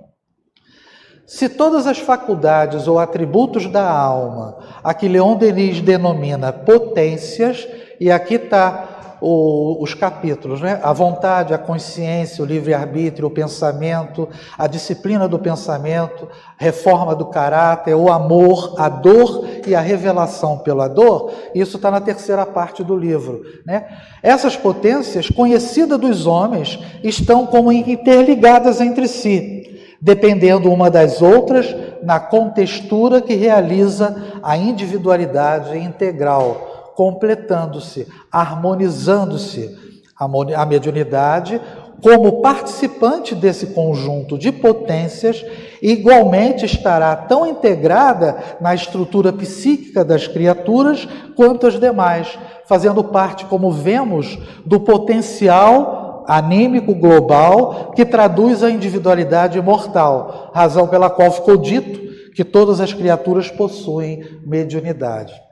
[1.26, 7.68] Se todas as faculdades ou atributos da alma, a que Leon Denis denomina potências,
[8.00, 8.89] e aqui está
[9.22, 10.80] o, os capítulos, né?
[10.82, 14.28] A vontade, a consciência, o livre-arbítrio, o pensamento,
[14.58, 16.28] a disciplina do pensamento,
[16.58, 21.32] reforma do caráter, o amor, a dor e a revelação pela dor.
[21.54, 23.88] Isso está na terceira parte do livro, né?
[24.24, 32.20] Essas potências, conhecidas dos homens, estão como interligadas entre si, dependendo uma das outras na
[32.20, 36.69] contextura que realiza a individualidade integral
[37.00, 39.74] completando-se, harmonizando-se
[40.20, 41.62] a mediunidade
[42.04, 45.46] como participante desse conjunto de potências,
[45.82, 51.08] igualmente estará tão integrada na estrutura psíquica das criaturas
[51.38, 59.58] quanto as demais, fazendo parte, como vemos, do potencial anímico global que traduz a individualidade
[59.58, 65.49] imortal, razão pela qual ficou dito que todas as criaturas possuem mediunidade.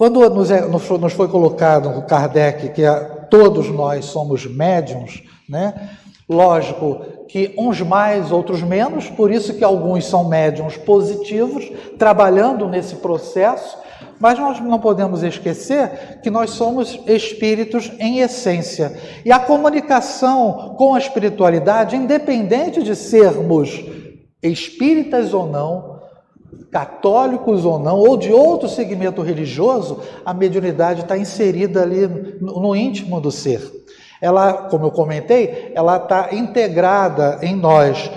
[0.00, 5.90] Quando nos, é, nos foi colocado no Kardec que a, todos nós somos médiums, né?
[6.26, 12.96] Lógico que uns mais, outros menos, por isso que alguns são médiums positivos, trabalhando nesse
[12.96, 13.76] processo,
[14.18, 18.98] mas nós não podemos esquecer que nós somos espíritos em essência.
[19.22, 23.84] E a comunicação com a espiritualidade, independente de sermos
[24.42, 25.99] espíritas ou não,
[26.70, 32.06] católicos ou não, ou de outro segmento religioso, a mediunidade está inserida ali
[32.40, 33.60] no, íntimo do ser.
[34.20, 38.10] Ela, como eu comentei, ela está integrada em nós.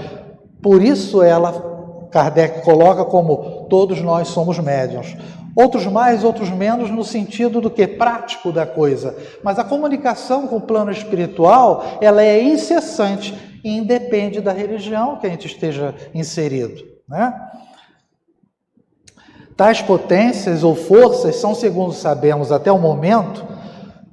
[0.61, 5.15] Por isso ela, Kardec coloca como todos nós somos médiuns.
[5.55, 9.15] Outros mais, outros menos, no sentido do que prático da coisa.
[9.43, 15.27] Mas a comunicação com o plano espiritual, ela é incessante e independe da religião que
[15.27, 16.83] a gente esteja inserido.
[17.07, 17.33] Né?
[19.55, 23.45] Tais potências ou forças são, segundo sabemos até o momento,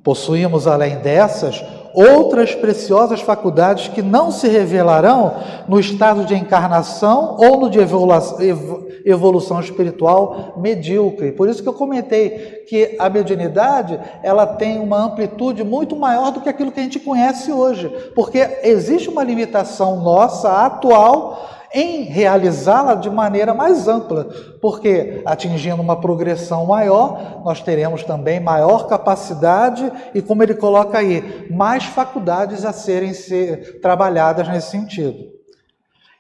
[0.03, 5.35] possuímos além dessas outras preciosas faculdades que não se revelarão
[5.69, 7.79] no estado de encarnação ou no de
[9.05, 11.33] evolução espiritual medíocre.
[11.33, 16.41] Por isso que eu comentei que a mediunidade ela tem uma amplitude muito maior do
[16.41, 22.95] que aquilo que a gente conhece hoje, porque existe uma limitação nossa atual em realizá-la
[22.95, 24.29] de maneira mais ampla,
[24.61, 31.47] porque atingindo uma progressão maior, nós teremos também maior capacidade e, como ele coloca aí,
[31.51, 35.41] mais faculdades a serem ser trabalhadas nesse sentido.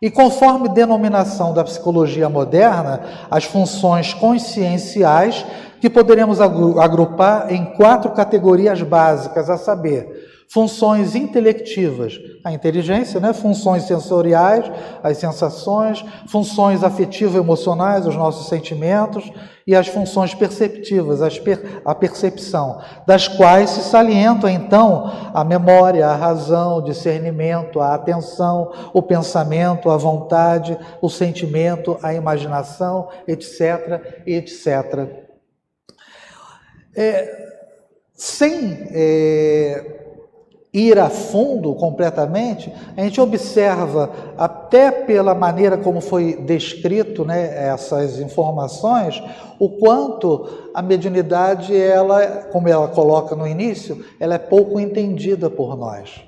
[0.03, 5.45] E conforme denominação da psicologia moderna, as funções conscienciais
[5.79, 10.20] que poderemos agrupar em quatro categorias básicas, a saber,
[10.53, 13.33] funções intelectivas, a inteligência, né?
[13.33, 14.69] funções sensoriais,
[15.01, 19.31] as sensações, funções afetivo-emocionais, os nossos sentimentos,
[19.65, 26.17] e as funções perceptivas, per a percepção, das quais se salientam então a memória, a
[26.17, 35.31] razão, o discernimento, a atenção, o pensamento, a vontade, o sentimento, a imaginação, etc, etc.
[36.97, 37.47] É,
[38.13, 40.01] sem é,
[40.73, 48.21] ir a fundo completamente, a gente observa, até pela maneira como foi descrito né, essas
[48.21, 49.21] informações,
[49.59, 55.77] o quanto a mediunidade, ela, como ela coloca no início, ela é pouco entendida por
[55.77, 56.25] nós.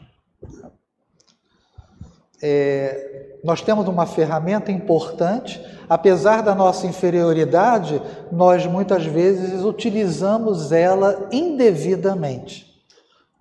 [2.43, 8.03] É, nós temos uma ferramenta importante, apesar da nossa inferioridade,
[8.33, 12.72] nós muitas vezes utilizamos ela indevidamente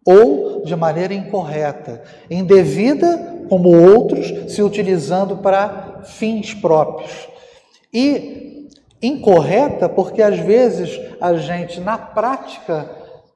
[0.05, 7.27] ou de maneira incorreta, indevida, como outros, se utilizando para fins próprios.
[7.93, 8.69] E
[9.01, 12.89] incorreta porque às vezes a gente, na prática,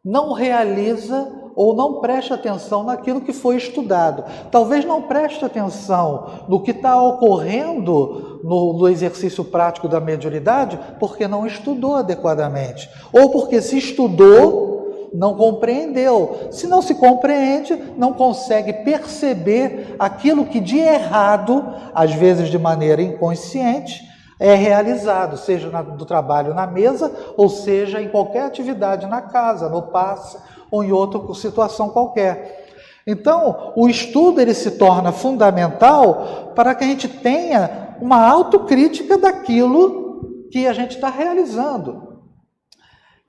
[0.03, 4.25] não realiza ou não presta atenção naquilo que foi estudado.
[4.51, 11.27] Talvez não preste atenção no que está ocorrendo no, no, exercício prático da mediunidade porque
[11.27, 12.89] não estudou adequadamente.
[13.13, 14.74] Ou porque se estudou,
[15.13, 16.49] não compreendeu.
[16.51, 23.01] Se não se compreende, não consegue perceber aquilo que de errado, às vezes de maneira
[23.01, 24.03] inconsciente,
[24.39, 29.83] é realizado, seja do trabalho na mesa, ou seja em qualquer atividade na casa, no
[29.83, 30.37] passe
[30.69, 32.65] ou em outra situação qualquer.
[33.07, 40.47] Então, o estudo ele se torna fundamental para que a gente tenha uma autocrítica daquilo
[40.51, 42.21] que a gente está realizando.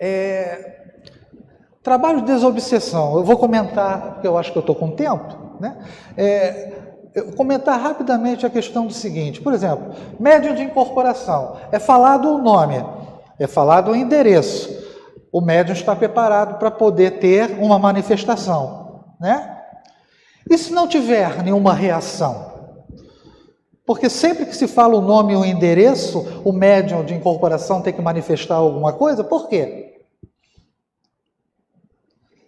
[0.00, 0.85] É,
[1.86, 5.78] Trabalho de desobsessão, eu vou comentar, porque eu acho que eu estou com tempo, né?
[6.16, 6.72] É,
[7.36, 12.84] comentar rapidamente a questão do seguinte, por exemplo, médium de incorporação, é falado o nome,
[13.38, 14.68] é falado o endereço,
[15.30, 19.56] o médium está preparado para poder ter uma manifestação, né?
[20.50, 22.50] E se não tiver nenhuma reação?
[23.86, 27.92] Porque sempre que se fala o nome e o endereço, o médium de incorporação tem
[27.92, 29.95] que manifestar alguma coisa, por quê?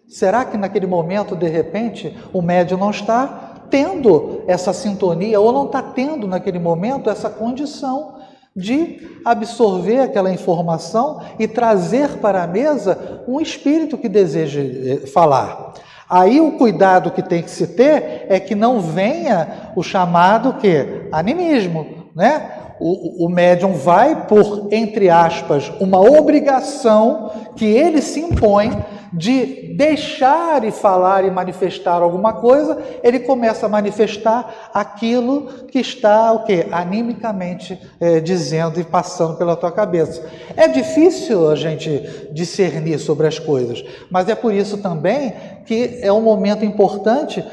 [0.09, 5.67] Será que naquele momento, de repente, o médium não está tendo essa sintonia ou não
[5.67, 8.17] está tendo naquele momento essa condição
[8.57, 15.75] de absorver aquela informação e trazer para a mesa um espírito que deseja eh, falar.
[16.09, 21.07] Aí o cuidado que tem que se ter é que não venha o chamado que
[21.13, 22.58] animismo, né?
[22.81, 28.71] O, o médium vai por entre aspas uma obrigação que ele se impõe
[29.13, 36.33] de deixar e falar e manifestar alguma coisa, ele começa a manifestar aquilo que está
[36.33, 40.25] o que animicamente é, dizendo e passando pela tua cabeça.
[40.57, 45.33] É difícil a gente discernir sobre as coisas, mas é por isso também
[45.65, 47.45] que é um momento importante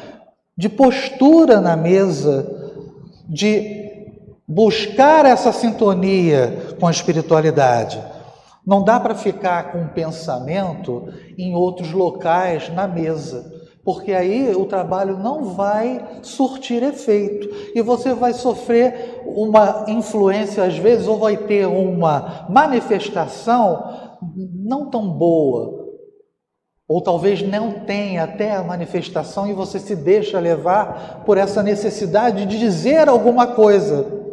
[0.57, 2.49] de postura na mesa,
[3.27, 3.74] de
[4.47, 8.01] buscar essa sintonia com a espiritualidade.
[8.65, 13.51] Não dá para ficar com um pensamento em outros locais na mesa,
[13.83, 20.77] porque aí o trabalho não vai surtir efeito e você vai sofrer uma influência, às
[20.77, 25.85] vezes, ou vai ter uma manifestação não tão boa,
[26.87, 32.45] ou talvez não tenha até a manifestação e você se deixa levar por essa necessidade
[32.47, 34.24] de dizer alguma coisa.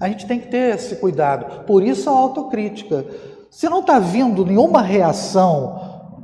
[0.00, 3.04] A gente tem que ter esse cuidado, por isso a autocrítica.
[3.50, 6.20] Se não está vindo nenhuma reação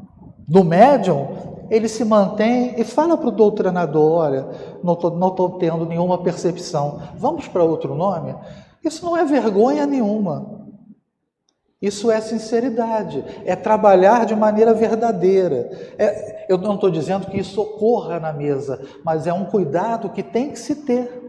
[0.46, 4.46] do médium, ele se mantém e fala para o doutrinador: olha,
[4.82, 8.34] não estou tendo nenhuma percepção, vamos para outro nome?
[8.84, 10.54] Isso não é vergonha nenhuma.
[11.80, 15.68] Isso é sinceridade, é trabalhar de maneira verdadeira.
[15.98, 20.22] É, eu não estou dizendo que isso ocorra na mesa, mas é um cuidado que
[20.22, 21.23] tem que se ter.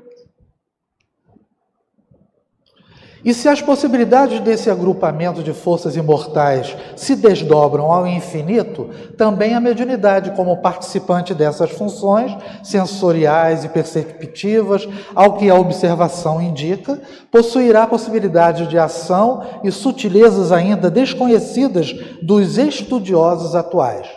[3.25, 9.59] E se as possibilidades desse agrupamento de forças imortais se desdobram ao infinito, também a
[9.59, 17.01] mediunidade, como participante dessas funções sensoriais e perceptivas, ao que a observação indica,
[17.31, 24.07] possuirá possibilidade de ação e sutilezas ainda desconhecidas dos estudiosos atuais.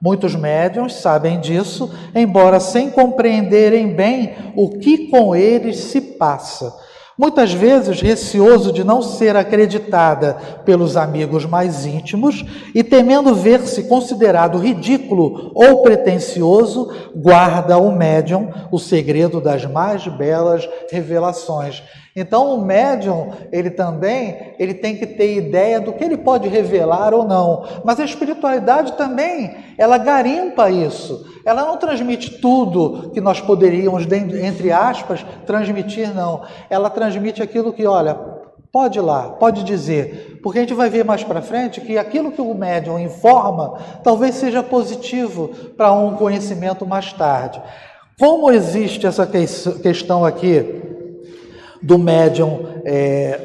[0.00, 6.82] Muitos médiums sabem disso, embora sem compreenderem bem o que com eles se passa
[7.16, 10.34] Muitas vezes, receoso de não ser acreditada
[10.64, 12.44] pelos amigos mais íntimos
[12.74, 20.68] e temendo ver-se considerado ridículo ou pretensioso, guarda o médium o segredo das mais belas
[20.90, 21.84] revelações
[22.16, 27.12] então o médium, ele também, ele tem que ter ideia do que ele pode revelar
[27.12, 27.64] ou não.
[27.84, 31.26] Mas a espiritualidade também, ela garimpa isso.
[31.44, 36.42] Ela não transmite tudo que nós poderíamos, entre aspas, transmitir, não.
[36.70, 38.14] Ela transmite aquilo que, olha,
[38.70, 40.38] pode ir lá, pode dizer.
[40.40, 44.36] Porque a gente vai ver mais para frente que aquilo que o médium informa talvez
[44.36, 47.60] seja positivo para um conhecimento mais tarde.
[48.20, 50.94] Como existe essa questão aqui
[51.84, 53.40] do médium é,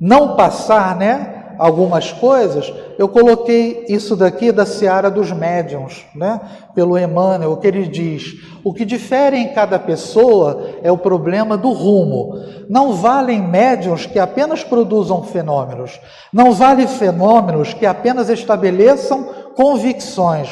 [0.00, 1.30] não passar, né?
[1.56, 6.40] Algumas coisas, eu coloquei isso daqui da seara dos médiums, né?
[6.74, 11.56] Pelo Emmanuel, o que ele diz: o que difere em cada pessoa é o problema
[11.56, 12.40] do rumo.
[12.68, 16.00] Não valem médiums que apenas produzam fenômenos,
[16.32, 20.48] não valem fenômenos que apenas estabeleçam convicções,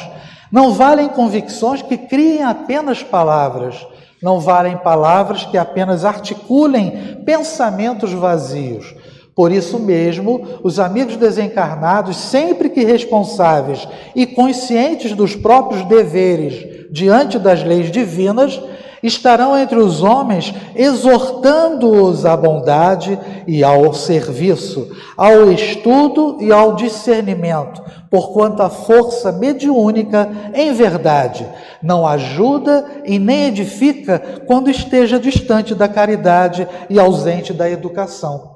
[0.49, 3.85] não valem convicções que criem apenas palavras.
[4.23, 8.95] Não valem palavras que apenas articulem pensamentos vazios.
[9.35, 17.37] Por isso mesmo, os amigos desencarnados, sempre que responsáveis e conscientes dos próprios deveres diante
[17.37, 18.61] das leis divinas,
[19.03, 27.83] estarão entre os homens exortando-os à bondade e ao serviço, ao estudo e ao discernimento,
[28.09, 31.45] porquanto a força mediúnica, em verdade,
[31.81, 38.53] não ajuda e nem edifica quando esteja distante da caridade e ausente da educação.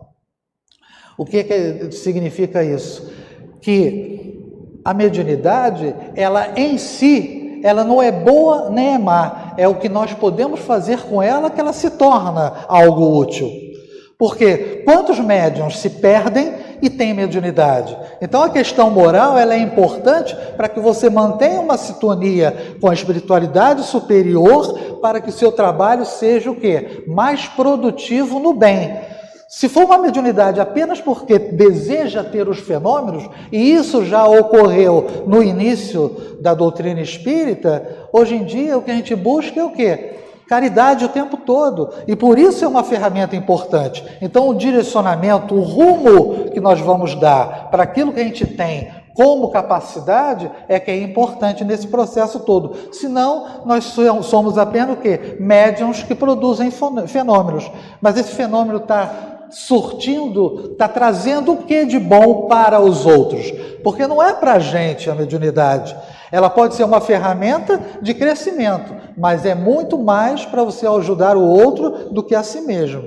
[1.18, 3.12] O que, que significa isso?
[3.60, 4.18] Que
[4.86, 9.90] a mediunidade, ela em si, ela não é boa nem é má, é o que
[9.90, 13.50] nós podemos fazer com ela que ela se torna algo útil.
[14.18, 16.52] Porque quantos médiums se perdem
[16.82, 17.96] e têm mediunidade?
[18.20, 22.94] Então a questão moral ela é importante para que você mantenha uma sintonia com a
[22.94, 27.04] espiritualidade superior para que o seu trabalho seja o quê?
[27.08, 28.98] Mais produtivo no bem.
[29.48, 35.42] Se for uma mediunidade apenas porque deseja ter os fenômenos, e isso já ocorreu no
[35.42, 40.16] início da doutrina espírita, hoje em dia o que a gente busca é o quê?
[40.50, 41.94] Caridade o tempo todo.
[42.08, 44.04] E por isso é uma ferramenta importante.
[44.22, 48.90] Então, o direcionamento, o rumo que nós vamos dar para aquilo que a gente tem
[49.14, 52.94] como capacidade é que é importante nesse processo todo.
[52.94, 53.94] Senão, nós
[54.24, 55.38] somos apenas o quê?
[55.40, 56.72] Médiums que produzem
[57.08, 57.70] fenômenos.
[58.00, 63.52] Mas esse fenômeno está surtindo, está trazendo o que de bom para os outros?
[63.84, 65.96] Porque não é para a gente a mediunidade.
[66.32, 71.48] Ela pode ser uma ferramenta de crescimento, mas é muito mais para você ajudar o
[71.48, 73.04] outro do que a si mesmo.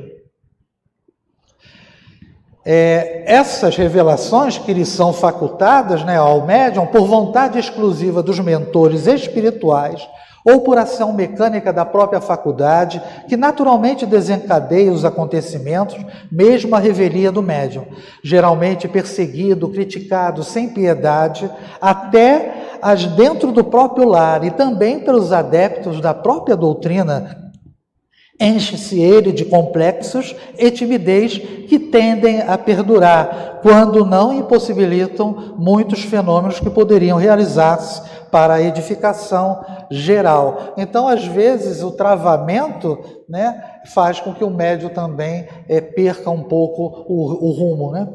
[2.65, 9.07] É, essas revelações que lhe são facultadas né, ao médium por vontade exclusiva dos mentores
[9.07, 10.07] espirituais
[10.45, 15.97] ou por ação mecânica da própria faculdade, que naturalmente desencadeia os acontecimentos,
[16.31, 17.87] mesmo a revelia do médium,
[18.23, 26.01] geralmente perseguido, criticado, sem piedade, até as dentro do próprio lar e também pelos adeptos
[26.01, 27.51] da própria doutrina,
[28.41, 36.59] enche-se ele de complexos e timidez que tendem a perdurar, quando não impossibilitam muitos fenômenos
[36.59, 38.01] que poderiam realizar-se
[38.31, 40.75] para a edificação geral.
[40.77, 43.63] Então, às vezes, o travamento né,
[43.93, 47.93] faz com que o médio também é, perca um pouco o, o rumo.
[47.93, 48.09] Né?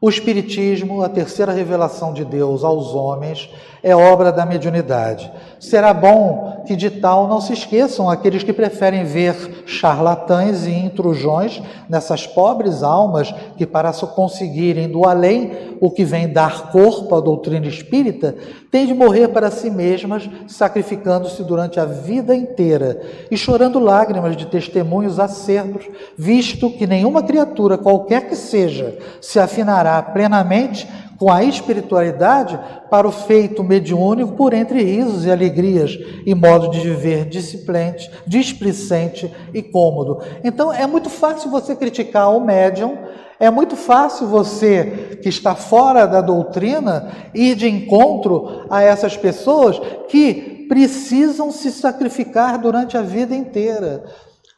[0.00, 3.50] O Espiritismo, a terceira revelação de Deus aos homens,
[3.82, 5.30] é obra da mediunidade.
[5.58, 11.62] Será bom que de tal não se esqueçam aqueles que preferem ver charlatães e intrusões
[11.88, 17.66] nessas pobres almas que, para conseguirem do além o que vem dar corpo à doutrina
[17.66, 18.34] espírita,
[18.70, 23.00] têm de morrer para si mesmas, sacrificando-se durante a vida inteira
[23.30, 30.00] e chorando lágrimas de testemunhos acerbos, visto que nenhuma criatura, qualquer que seja, se afinará
[30.02, 30.88] plenamente
[31.20, 32.58] com a espiritualidade
[32.88, 39.30] para o feito mediúnico por entre risos e alegrias e modo de viver disciplente, displicente
[39.52, 40.22] e cômodo.
[40.42, 42.96] Então é muito fácil você criticar o médium,
[43.38, 49.78] é muito fácil você que está fora da doutrina ir de encontro a essas pessoas
[50.08, 54.04] que precisam se sacrificar durante a vida inteira.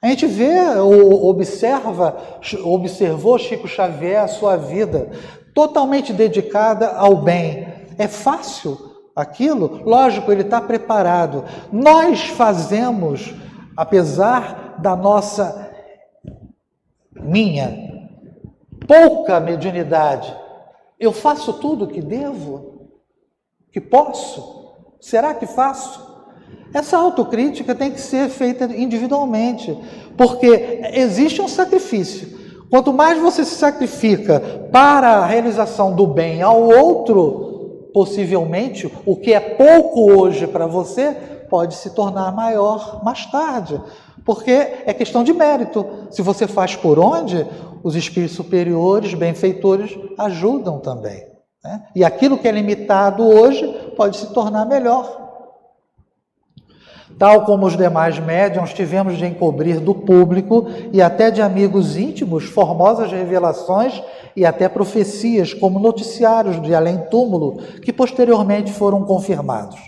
[0.00, 2.16] A gente vê, observa,
[2.64, 5.10] observou Chico Xavier a sua vida
[5.54, 7.68] totalmente dedicada ao bem.
[7.98, 9.82] É fácil aquilo?
[9.84, 11.44] Lógico, ele está preparado.
[11.70, 13.34] Nós fazemos,
[13.76, 15.70] apesar da nossa,
[17.14, 18.10] minha,
[18.86, 20.34] pouca mediunidade,
[20.98, 22.88] eu faço tudo o que devo,
[23.70, 24.74] que posso.
[25.00, 26.10] Será que faço?
[26.72, 29.76] Essa autocrítica tem que ser feita individualmente,
[30.16, 32.41] porque existe um sacrifício.
[32.72, 34.40] Quanto mais você se sacrifica
[34.72, 41.12] para a realização do bem ao outro, possivelmente o que é pouco hoje para você
[41.50, 43.78] pode se tornar maior mais tarde,
[44.24, 45.84] porque é questão de mérito.
[46.10, 47.46] Se você faz por onde,
[47.84, 51.26] os espíritos superiores, benfeitores, ajudam também.
[51.62, 51.82] Né?
[51.94, 53.66] E aquilo que é limitado hoje
[53.98, 55.21] pode se tornar melhor.
[57.18, 62.44] Tal como os demais médiums, tivemos de encobrir do público e até de amigos íntimos
[62.44, 64.02] formosas revelações
[64.34, 69.78] e até profecias, como noticiários de além-túmulo, que posteriormente foram confirmados.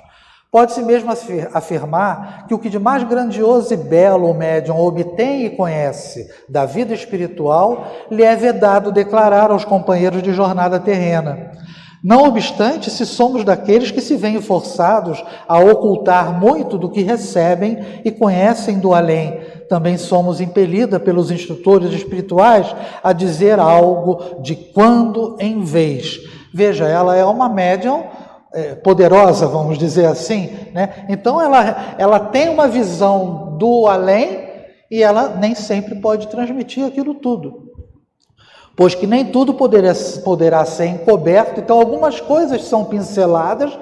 [0.55, 1.11] Pode-se mesmo
[1.53, 6.65] afirmar que o que de mais grandioso e belo o médium obtém e conhece da
[6.65, 11.51] vida espiritual lhe é vedado declarar aos companheiros de jornada terrena.
[12.05, 17.79] Não obstante, se somos daqueles que se veem forçados a ocultar muito do que recebem
[18.05, 19.41] e conhecem do além,
[19.71, 26.21] também somos impelida pelos instrutores espirituais a dizer algo de quando em vez.
[26.53, 28.05] Veja, ela é uma médium
[28.53, 31.07] é, poderosa, vamos dizer assim, né?
[31.09, 34.47] Então ela, ela tem uma visão do além
[34.91, 37.64] e ela nem sempre pode transmitir aquilo tudo
[38.77, 39.93] pois que nem tudo poderá,
[40.25, 43.79] poderá ser encoberto, então algumas coisas são pinceladas,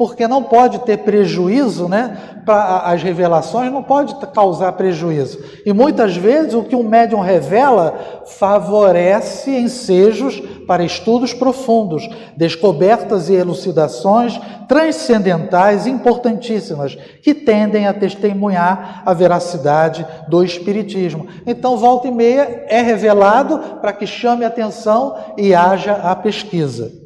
[0.00, 2.16] porque não pode ter prejuízo, né?
[2.46, 5.38] Para as revelações não pode causar prejuízo.
[5.66, 13.34] E muitas vezes o que um médium revela favorece ensejos para estudos profundos, descobertas e
[13.34, 21.26] elucidações transcendentais importantíssimas que tendem a testemunhar a veracidade do espiritismo.
[21.46, 26.99] Então, volta e meia é revelado para que chame atenção e haja a pesquisa.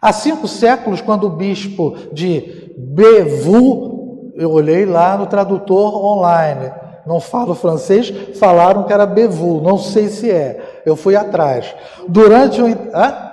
[0.00, 6.72] Há cinco séculos, quando o bispo de Bevu, eu olhei lá no tradutor online,
[7.06, 10.82] não falo francês, falaram que era Bevu, não sei se é.
[10.86, 11.74] Eu fui atrás.
[12.08, 12.66] Durante o.
[12.94, 13.30] Hã?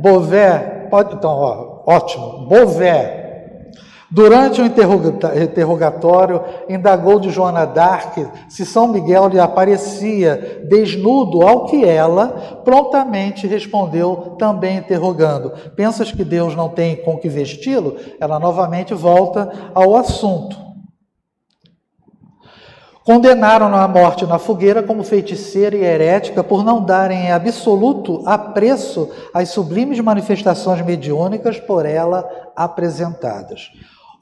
[0.00, 0.88] Bové.
[0.90, 2.46] Pode, então, ó, ótimo.
[2.46, 3.19] Bové.
[4.12, 8.16] Durante o interrogatório, indagou de Joana d'Arc
[8.48, 16.24] se São Miguel lhe aparecia desnudo, ao que ela prontamente respondeu, também interrogando: Pensas que
[16.24, 17.96] Deus não tem com que vesti-lo?
[18.18, 20.58] Ela novamente volta ao assunto.
[23.04, 29.08] Condenaram-no à morte na fogueira como feiticeira e herética por não darem em absoluto apreço
[29.32, 33.70] às sublimes manifestações mediúnicas por ela apresentadas.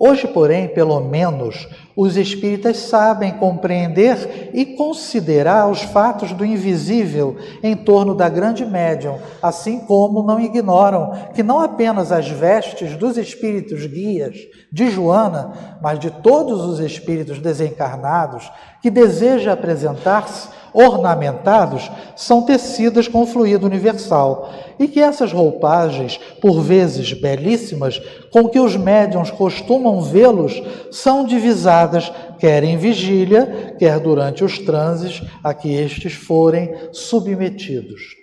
[0.01, 7.75] Hoje, porém, pelo menos, os espíritas sabem compreender e considerar os fatos do invisível em
[7.75, 13.85] torno da grande médium, assim como não ignoram que não apenas as vestes dos espíritos
[13.87, 14.37] guias
[14.71, 18.49] de Joana, mas de todos os espíritos desencarnados
[18.81, 24.49] que deseja apresentar-se ornamentados são tecidas com fluido universal
[24.79, 28.01] e que essas roupagens, por vezes belíssimas,
[28.31, 30.63] com que os médiums costumam vê-los,
[30.93, 38.15] são divisadas quer em vigília, quer durante os transes a que estes forem submetidos.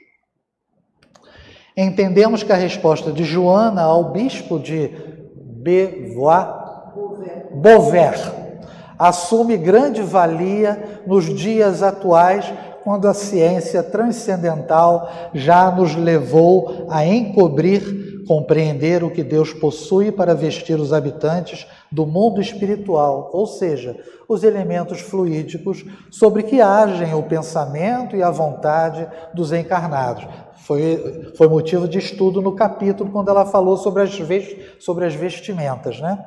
[1.75, 4.91] Entendemos que a resposta de Joana ao bispo de
[5.35, 6.47] Beauvoir,
[7.53, 8.31] Beauvert,
[8.97, 12.51] assume grande valia nos dias atuais,
[12.83, 20.35] quando a ciência transcendental já nos levou a encobrir, compreender o que Deus possui para
[20.35, 23.97] vestir os habitantes do mundo espiritual, ou seja,
[24.27, 30.27] os elementos fluídicos sobre que agem o pensamento e a vontade dos encarnados.
[30.65, 34.19] Foi, foi motivo de estudo no capítulo quando ela falou sobre as,
[34.79, 36.17] sobre as vestimentas, né?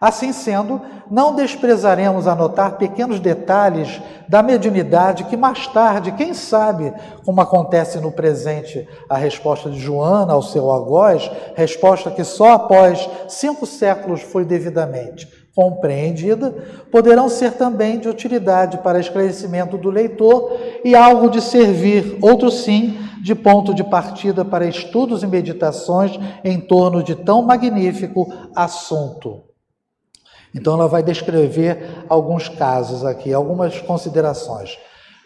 [0.00, 0.80] Assim sendo,
[1.10, 6.92] não desprezaremos anotar pequenos detalhes da mediunidade que mais tarde, quem sabe,
[7.24, 13.08] como acontece no presente a resposta de Joana ao seu algoz, resposta que só após
[13.28, 16.50] cinco séculos foi devidamente compreendida,
[16.90, 22.96] poderão ser também de utilidade para esclarecimento do leitor e algo de servir, outro sim,
[23.22, 29.44] de ponto de partida para estudos e meditações em torno de tão magnífico assunto.
[30.54, 34.76] Então, ela vai descrever alguns casos aqui, algumas considerações.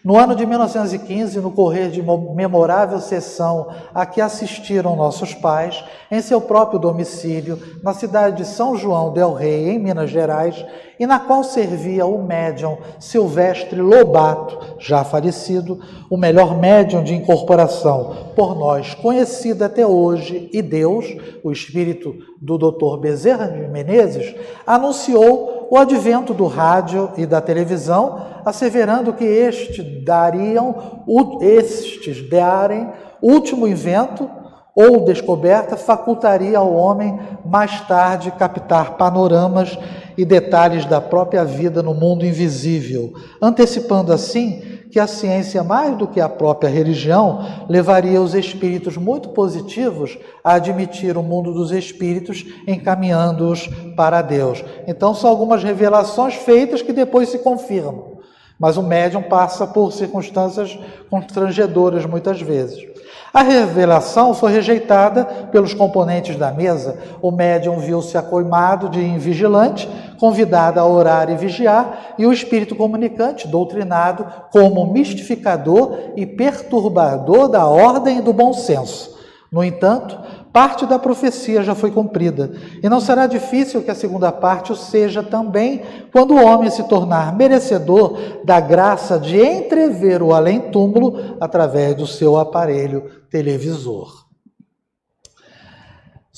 [0.07, 6.23] No ano de 1915, no correr de memorável sessão a que assistiram nossos pais, em
[6.23, 10.65] seu próprio domicílio, na cidade de São João del Rei, em Minas Gerais,
[10.97, 18.29] e na qual servia o médium Silvestre Lobato, já falecido, o melhor médium de incorporação
[18.37, 21.05] por nós conhecido até hoje, e Deus,
[21.43, 23.01] o espírito do Dr.
[23.01, 31.03] Bezerra de Menezes, anunciou o advento do rádio e da televisão, asseverando que estes dariam,
[31.41, 32.91] estes darem
[33.21, 34.29] último invento
[34.77, 39.79] ou descoberta facultaria ao homem mais tarde captar panoramas
[40.19, 46.07] e detalhes da própria vida no mundo invisível, antecipando assim que a ciência, mais do
[46.07, 52.45] que a própria religião, levaria os espíritos muito positivos a admitir o mundo dos espíritos,
[52.67, 53.67] encaminhando-os
[53.97, 54.65] para Deus.
[54.87, 58.16] Então, são algumas revelações feitas que depois se confirmam.
[58.59, 60.79] Mas o médium passa por circunstâncias
[61.11, 62.87] constrangedoras muitas vezes.
[63.37, 66.99] A revelação foi rejeitada pelos componentes da mesa.
[67.21, 69.87] O médium viu-se acoimado de invigilante,
[70.19, 77.67] convidado a orar e vigiar, e o espírito comunicante, doutrinado como mistificador e perturbador da
[77.67, 79.19] ordem e do bom senso.
[79.53, 80.19] No entanto,
[80.57, 82.51] parte da profecia já foi cumprida,
[82.83, 86.83] e não será difícil que a segunda parte o seja também, quando o homem se
[86.85, 94.26] tornar merecedor da graça de entrever o além-túmulo através do seu aparelho televisor.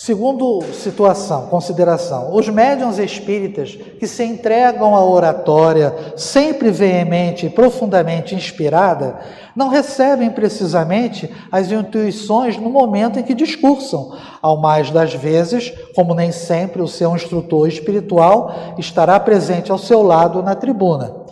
[0.01, 8.33] Segundo situação, consideração, os médiuns espíritas que se entregam à oratória sempre veemente e profundamente
[8.33, 9.19] inspirada,
[9.57, 16.15] não recebem precisamente as intuições no momento em que discursam, ao mais das vezes, como
[16.15, 21.27] nem sempre o seu instrutor espiritual estará presente ao seu lado na tribuna.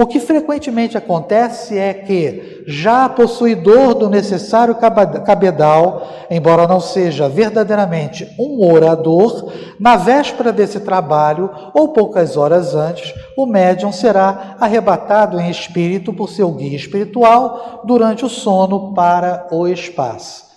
[0.00, 4.76] O que frequentemente acontece é que, já possuidor do necessário
[5.26, 13.12] cabedal, embora não seja verdadeiramente um orador, na véspera desse trabalho, ou poucas horas antes,
[13.36, 19.66] o médium será arrebatado em espírito por seu guia espiritual durante o sono para o
[19.66, 20.47] espaço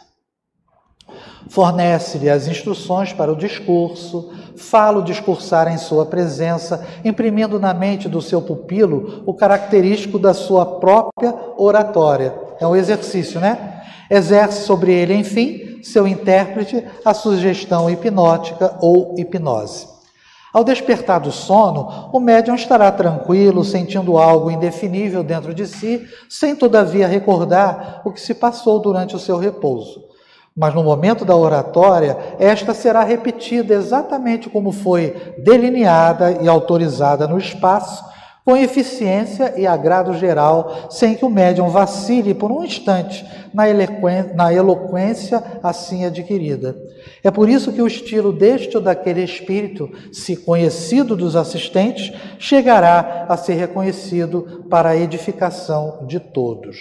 [1.50, 8.22] fornece-lhe as instruções para o discurso, fala-o discursar em sua presença, imprimindo na mente do
[8.22, 12.34] seu pupilo o característico da sua própria oratória.
[12.60, 13.82] É um exercício, né?
[14.10, 19.88] Exerce sobre ele, enfim, seu intérprete, a sugestão hipnótica ou hipnose.
[20.54, 26.56] Ao despertar do sono, o médium estará tranquilo, sentindo algo indefinível dentro de si, sem
[26.56, 30.11] todavia recordar o que se passou durante o seu repouso.
[30.56, 37.38] Mas no momento da oratória, esta será repetida exatamente como foi delineada e autorizada no
[37.38, 38.04] espaço,
[38.44, 43.24] com eficiência e agrado geral, sem que o médium vacile por um instante
[43.54, 43.64] na,
[44.34, 46.76] na eloquência assim adquirida.
[47.24, 53.26] É por isso que o estilo deste ou daquele espírito, se conhecido dos assistentes, chegará
[53.30, 56.78] a ser reconhecido para a edificação de todos.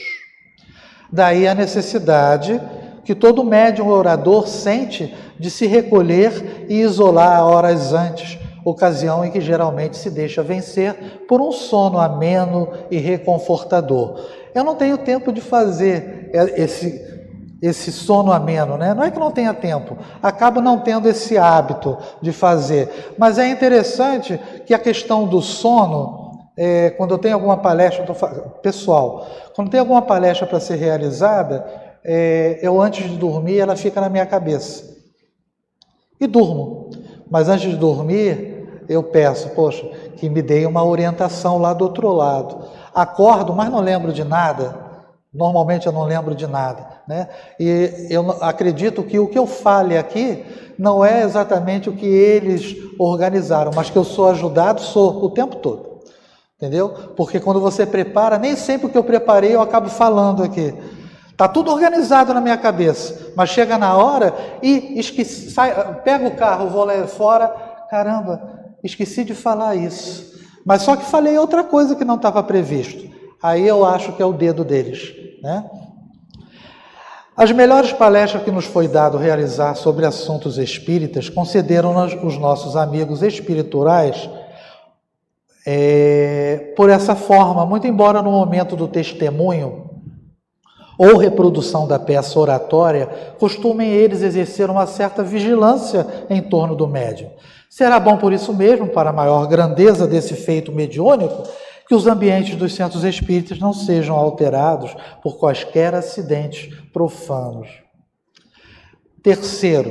[1.12, 2.60] Daí a necessidade
[3.04, 9.40] que todo médium orador sente de se recolher e isolar horas antes, ocasião em que
[9.40, 14.20] geralmente se deixa vencer por um sono ameno e reconfortador.
[14.54, 17.00] Eu não tenho tempo de fazer esse,
[17.62, 18.94] esse sono ameno, né?
[18.94, 23.14] Não é que não tenha tempo, acaba não tendo esse hábito de fazer.
[23.18, 28.04] Mas é interessante que a questão do sono, é, quando eu tenho alguma palestra,
[28.62, 31.64] pessoal, quando tem alguma palestra para ser realizada,
[32.04, 34.84] é, eu antes de dormir, ela fica na minha cabeça.
[36.20, 36.90] E durmo.
[37.30, 39.86] Mas antes de dormir, eu peço, poxa,
[40.16, 42.64] que me dê uma orientação lá do outro lado.
[42.94, 44.90] Acordo, mas não lembro de nada.
[45.32, 47.28] Normalmente eu não lembro de nada, né?
[47.58, 50.44] E eu acredito que o que eu fale aqui
[50.76, 55.56] não é exatamente o que eles organizaram, mas que eu sou ajudado, sou o tempo
[55.56, 56.00] todo.
[56.56, 56.88] Entendeu?
[57.16, 60.74] Porque quando você prepara, nem sempre o que eu preparei eu acabo falando aqui.
[61.40, 65.72] Tá tudo organizado na minha cabeça, mas chega na hora e esqueci, sai,
[66.04, 67.48] pega o carro, vou lá fora,
[67.88, 70.38] caramba, esqueci de falar isso.
[70.66, 73.10] Mas só que falei outra coisa que não estava previsto.
[73.42, 75.14] Aí eu acho que é o dedo deles.
[75.42, 75.64] Né?
[77.34, 83.22] As melhores palestras que nos foi dado realizar sobre assuntos espíritas concederam-nos os nossos amigos
[83.22, 84.28] espirituais
[85.66, 89.88] é, por essa forma, muito embora no momento do testemunho
[91.00, 93.06] ou reprodução da peça oratória,
[93.38, 97.30] costumem eles exercer uma certa vigilância em torno do médium.
[97.70, 101.44] Será bom por isso mesmo, para a maior grandeza desse feito mediúnico,
[101.88, 107.70] que os ambientes dos centros espíritas não sejam alterados por quaisquer acidentes profanos.
[109.22, 109.90] Terceiro,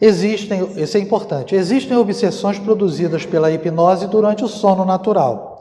[0.00, 5.51] existem, isso é importante, existem obsessões produzidas pela hipnose durante o sono natural.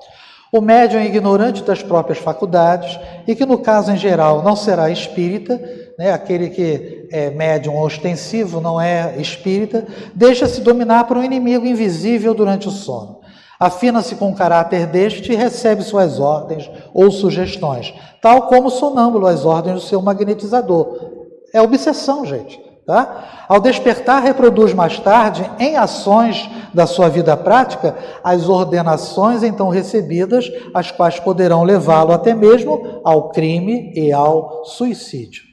[0.52, 4.90] O médium é ignorante das próprias faculdades e que, no caso em geral, não será
[4.90, 5.62] espírita,
[5.98, 12.34] né, aquele que é médium ostensivo não é espírita, deixa-se dominar por um inimigo invisível
[12.34, 13.22] durante o sono
[13.62, 19.28] afina-se com o caráter deste e recebe suas ordens ou sugestões, tal como o sonâmbulo
[19.28, 21.12] as ordens do seu magnetizador.
[21.54, 22.60] É obsessão, gente.
[22.86, 23.46] Tá?
[23.48, 30.52] Ao despertar, reproduz mais tarde, em ações da sua vida prática, as ordenações então recebidas,
[30.74, 35.44] as quais poderão levá-lo até mesmo ao crime e ao suicídio.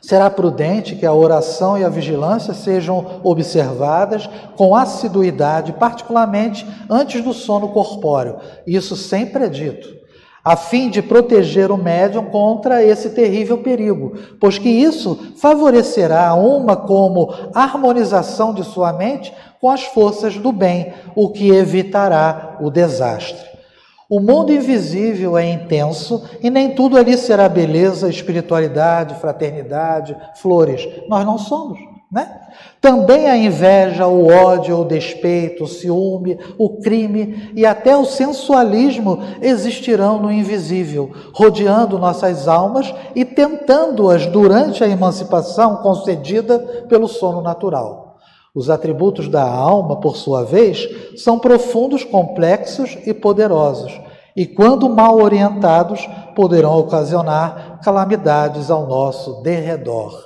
[0.00, 7.32] Será prudente que a oração e a vigilância sejam observadas com assiduidade, particularmente antes do
[7.32, 8.36] sono corpóreo.
[8.64, 9.88] Isso sempre é dito,
[10.46, 16.76] a fim de proteger o médium contra esse terrível perigo, pois que isso favorecerá uma
[16.76, 23.44] como harmonização de sua mente com as forças do bem, o que evitará o desastre.
[24.08, 30.88] O mundo invisível é intenso e nem tudo ali será beleza, espiritualidade, fraternidade, flores.
[31.08, 31.76] Nós não somos,
[32.12, 32.40] né?
[32.86, 39.18] Também a inveja, o ódio, o despeito, o ciúme, o crime e até o sensualismo
[39.42, 48.18] existirão no invisível, rodeando nossas almas e tentando-as durante a emancipação concedida pelo sono natural.
[48.54, 54.00] Os atributos da alma, por sua vez, são profundos, complexos e poderosos,
[54.36, 60.25] e quando mal orientados, poderão ocasionar calamidades ao nosso derredor.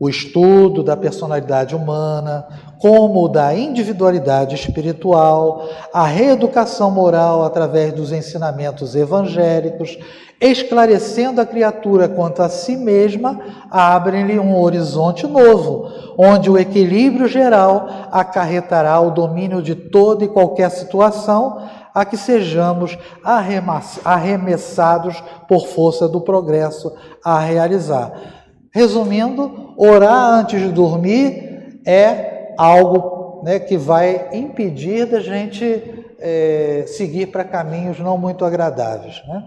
[0.00, 2.46] O estudo da personalidade humana,
[2.78, 9.98] como da individualidade espiritual, a reeducação moral através dos ensinamentos evangélicos
[10.40, 13.40] esclarecendo a criatura quanto a si mesma,
[13.70, 20.70] abrem-lhe um horizonte novo, onde o equilíbrio geral acarretará o domínio de toda e qualquer
[20.70, 21.60] situação
[21.92, 22.96] a que sejamos
[24.04, 26.92] arremessados por força do progresso
[27.24, 28.37] a realizar.
[28.72, 37.26] Resumindo, orar antes de dormir é algo né, que vai impedir da gente é, seguir
[37.26, 39.22] para caminhos não muito agradáveis.
[39.26, 39.42] Né?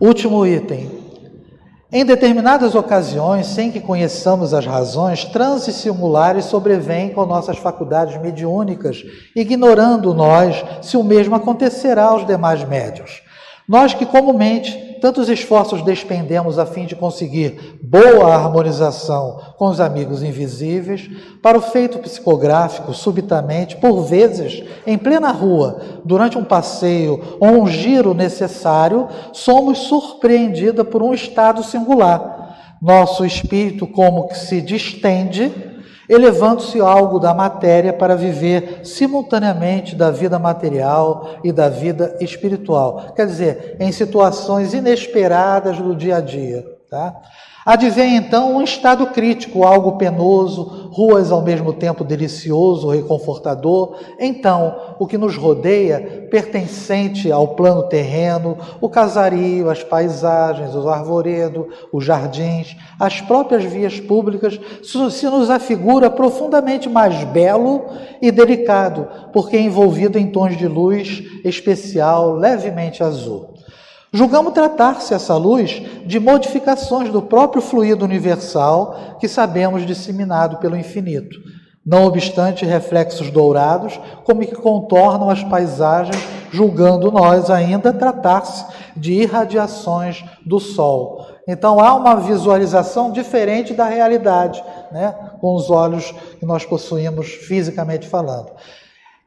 [0.00, 1.06] Último item.
[1.92, 9.02] Em determinadas ocasiões, sem que conheçamos as razões, transes singulares sobrevêm com nossas faculdades mediúnicas,
[9.36, 13.22] ignorando nós se o mesmo acontecerá aos demais médios.
[13.68, 20.20] Nós que comumente tantos esforços despendemos a fim de conseguir boa harmonização com os amigos
[20.20, 21.08] invisíveis,
[21.40, 27.68] para o feito psicográfico, subitamente, por vezes, em plena rua, durante um passeio ou um
[27.68, 32.76] giro necessário, somos surpreendida por um estado singular.
[32.82, 35.75] Nosso espírito como que se distende
[36.08, 43.12] elevando-se algo da matéria para viver simultaneamente da vida material e da vida espiritual.
[43.14, 46.64] Quer dizer, em situações inesperadas do dia a dia.
[46.88, 47.20] Tá?
[47.66, 53.96] Advém então um estado crítico, algo penoso, ruas ao mesmo tempo delicioso, reconfortador.
[54.20, 61.66] Então, o que nos rodeia, pertencente ao plano terreno, o casario, as paisagens, o arvoredo,
[61.92, 67.86] os jardins, as próprias vias públicas, se nos afigura profundamente mais belo
[68.22, 73.55] e delicado, porque é envolvido em tons de luz especial, levemente azul.
[74.16, 81.38] Julgamos tratar-se essa luz de modificações do próprio fluido universal que sabemos disseminado pelo infinito,
[81.84, 86.16] não obstante reflexos dourados, como que contornam as paisagens,
[86.50, 88.64] julgando nós ainda tratar-se
[88.96, 91.26] de irradiações do Sol.
[91.46, 98.08] Então há uma visualização diferente da realidade, né, com os olhos que nós possuímos fisicamente
[98.08, 98.50] falando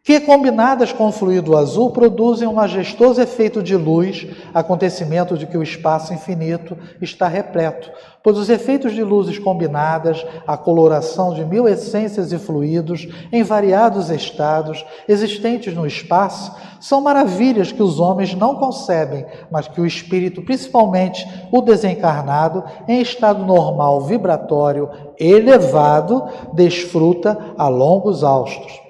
[0.03, 5.57] que, combinadas com o fluido azul, produzem um majestoso efeito de luz, acontecimento de que
[5.57, 7.91] o espaço infinito está repleto,
[8.23, 14.09] pois os efeitos de luzes combinadas, a coloração de mil essências e fluidos em variados
[14.09, 20.41] estados existentes no espaço, são maravilhas que os homens não concebem, mas que o espírito,
[20.41, 24.89] principalmente o desencarnado, em estado normal vibratório
[25.19, 26.23] elevado,
[26.53, 28.88] desfruta a longos austos.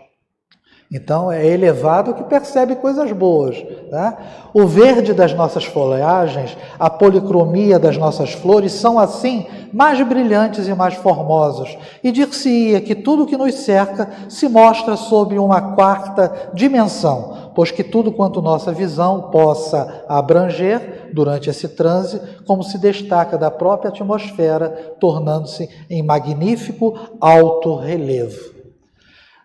[0.91, 3.55] Então é elevado que percebe coisas boas.
[3.91, 4.17] Né?
[4.51, 10.73] O verde das nossas folhagens, a policromia das nossas flores são assim mais brilhantes e
[10.73, 11.77] mais formosos.
[12.03, 17.83] E dir-se-ia que tudo que nos cerca se mostra sob uma quarta dimensão, pois que
[17.83, 24.95] tudo quanto nossa visão possa abranger durante esse transe, como se destaca da própria atmosfera,
[24.99, 28.58] tornando-se em magnífico alto relevo.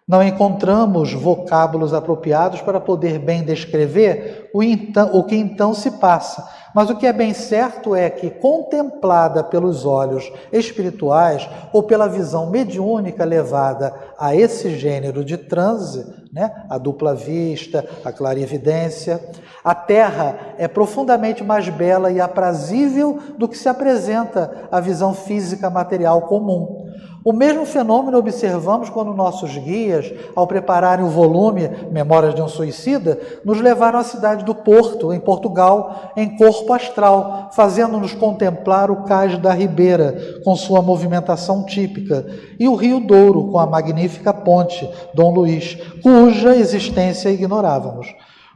[0.07, 6.47] Não encontramos vocábulos apropriados para poder bem descrever o, então, o, que então se passa.
[6.75, 12.51] Mas o que é bem certo é que, contemplada pelos olhos espirituais ou pela visão
[12.51, 19.19] mediúnica levada a esse gênero de transe, né, a dupla vista, a clarividência,
[19.65, 25.71] a Terra é profundamente mais bela e aprazível do que se apresenta a visão física
[25.71, 26.84] material comum.
[27.25, 33.19] O mesmo fenômeno observamos quando nossos guias, ao prepararem o volume Memórias de um Suicida,
[33.43, 39.39] nos levaram à cidade do Porto, em Portugal, em corpo astral, fazendo-nos contemplar o cais
[39.39, 42.27] da Ribeira, com sua movimentação típica,
[42.61, 48.07] e o Rio Douro, com a magnífica ponte Dom Luís, cuja existência ignorávamos.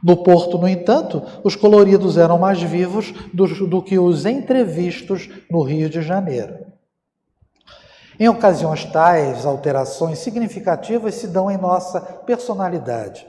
[0.03, 5.63] No Porto, no entanto, os coloridos eram mais vivos do, do que os entrevistos no
[5.63, 6.68] Rio de Janeiro.
[8.19, 13.25] Em ocasiões tais, alterações significativas se dão em nossa personalidade.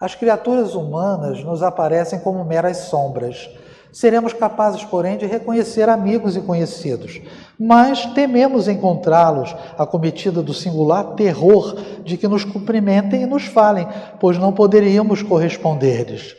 [0.00, 3.48] As criaturas humanas nos aparecem como meras sombras.
[3.92, 7.20] Seremos capazes, porém, de reconhecer amigos e conhecidos,
[7.58, 13.86] mas tememos encontrá-los acometida do singular terror de que nos cumprimentem e nos falem,
[14.18, 16.34] pois não poderíamos corresponder-lhes.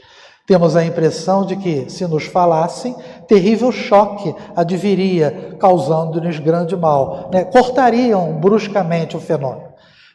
[0.47, 2.95] Temos a impressão de que, se nos falassem,
[3.27, 7.29] terrível choque adviria, causando-nos grande mal.
[7.33, 7.43] Né?
[7.43, 9.67] Cortariam bruscamente o fenômeno.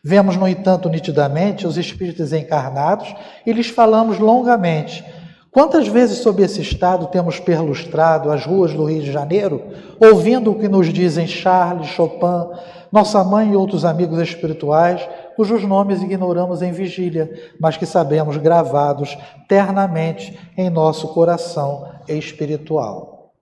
[0.02, 3.14] Vemos, no entanto, nitidamente os espíritos encarnados
[3.44, 5.04] e lhes falamos longamente.
[5.50, 9.62] Quantas vezes, sob esse estado, temos perlustrado as ruas do Rio de Janeiro,
[10.00, 12.48] ouvindo o que nos dizem Charles, Chopin,
[12.90, 15.06] nossa mãe e outros amigos espirituais,
[15.36, 17.30] cujos nomes ignoramos em vigília,
[17.60, 19.16] mas que sabemos gravados
[19.48, 23.32] ternamente em nosso coração espiritual.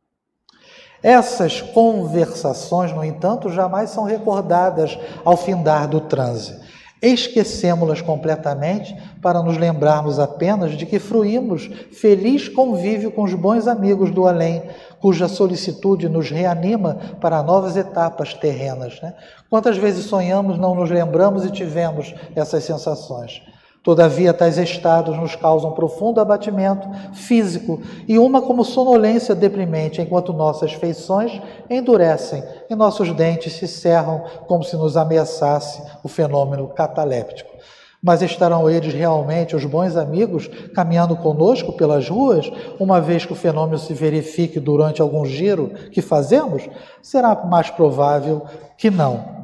[1.02, 6.60] Essas conversações, no entanto, jamais são recordadas ao findar do transe.
[7.00, 14.10] Esquecemos-las completamente para nos lembrarmos apenas de que fruímos feliz convívio com os bons amigos
[14.10, 14.62] do além,
[15.00, 19.00] cuja solicitude nos reanima para novas etapas terrenas.
[19.00, 19.14] Né?
[19.48, 23.42] Quantas vezes sonhamos, não nos lembramos e tivemos essas sensações?
[23.82, 30.74] Todavia, tais estados nos causam profundo abatimento físico e uma como sonolência deprimente, enquanto nossas
[30.74, 37.50] feições endurecem e nossos dentes se cerram como se nos ameaçasse o fenômeno cataléptico.
[38.02, 43.36] Mas estarão eles realmente, os bons amigos, caminhando conosco pelas ruas, uma vez que o
[43.36, 46.66] fenômeno se verifique durante algum giro que fazemos?
[47.02, 48.42] Será mais provável
[48.78, 49.40] que não.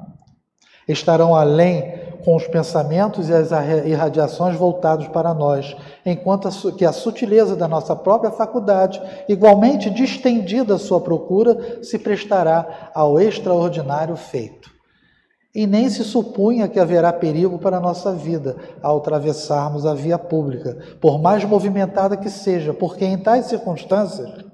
[0.89, 3.51] Estarão além com os pensamentos e as
[3.85, 10.79] irradiações voltados para nós, enquanto que a sutileza da nossa própria faculdade, igualmente distendida à
[10.79, 14.76] sua procura, se prestará ao extraordinário feito.
[15.57, 20.19] E nem se supunha que haverá perigo para a nossa vida ao atravessarmos a via
[20.19, 24.45] pública, por mais movimentada que seja, porque em tais circunstâncias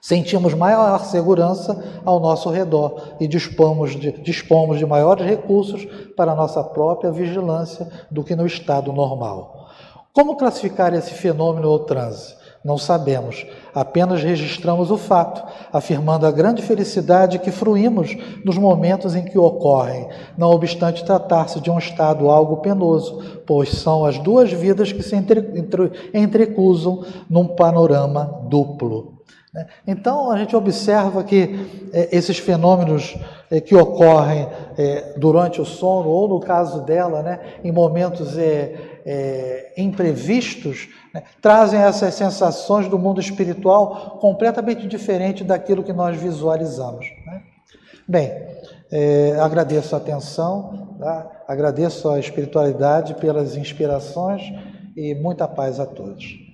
[0.00, 5.84] Sentimos maior segurança ao nosso redor e dispomos de, dispomos de maiores recursos
[6.16, 9.68] para a nossa própria vigilância do que no estado normal.
[10.12, 12.37] Como classificar esse fenômeno ou transe?
[12.64, 19.24] Não sabemos, apenas registramos o fato, afirmando a grande felicidade que fruímos nos momentos em
[19.24, 24.92] que ocorrem, não obstante tratar-se de um estado algo penoso, pois são as duas vidas
[24.92, 29.18] que se entre, entre, entrecusam num panorama duplo.
[29.52, 29.66] Né?
[29.86, 33.16] Então, a gente observa que é, esses fenômenos
[33.50, 34.46] é, que ocorrem
[34.76, 38.36] é, durante o sono, ou no caso dela, né, em momentos
[39.04, 47.06] é, imprevistos, né, trazem essas sensações do mundo espiritual completamente diferente daquilo que nós visualizamos.
[47.26, 47.42] Né?
[48.06, 48.32] Bem,
[48.90, 51.44] é, agradeço a atenção, tá?
[51.46, 54.42] agradeço a espiritualidade pelas inspirações
[54.96, 56.47] e muita paz a todos.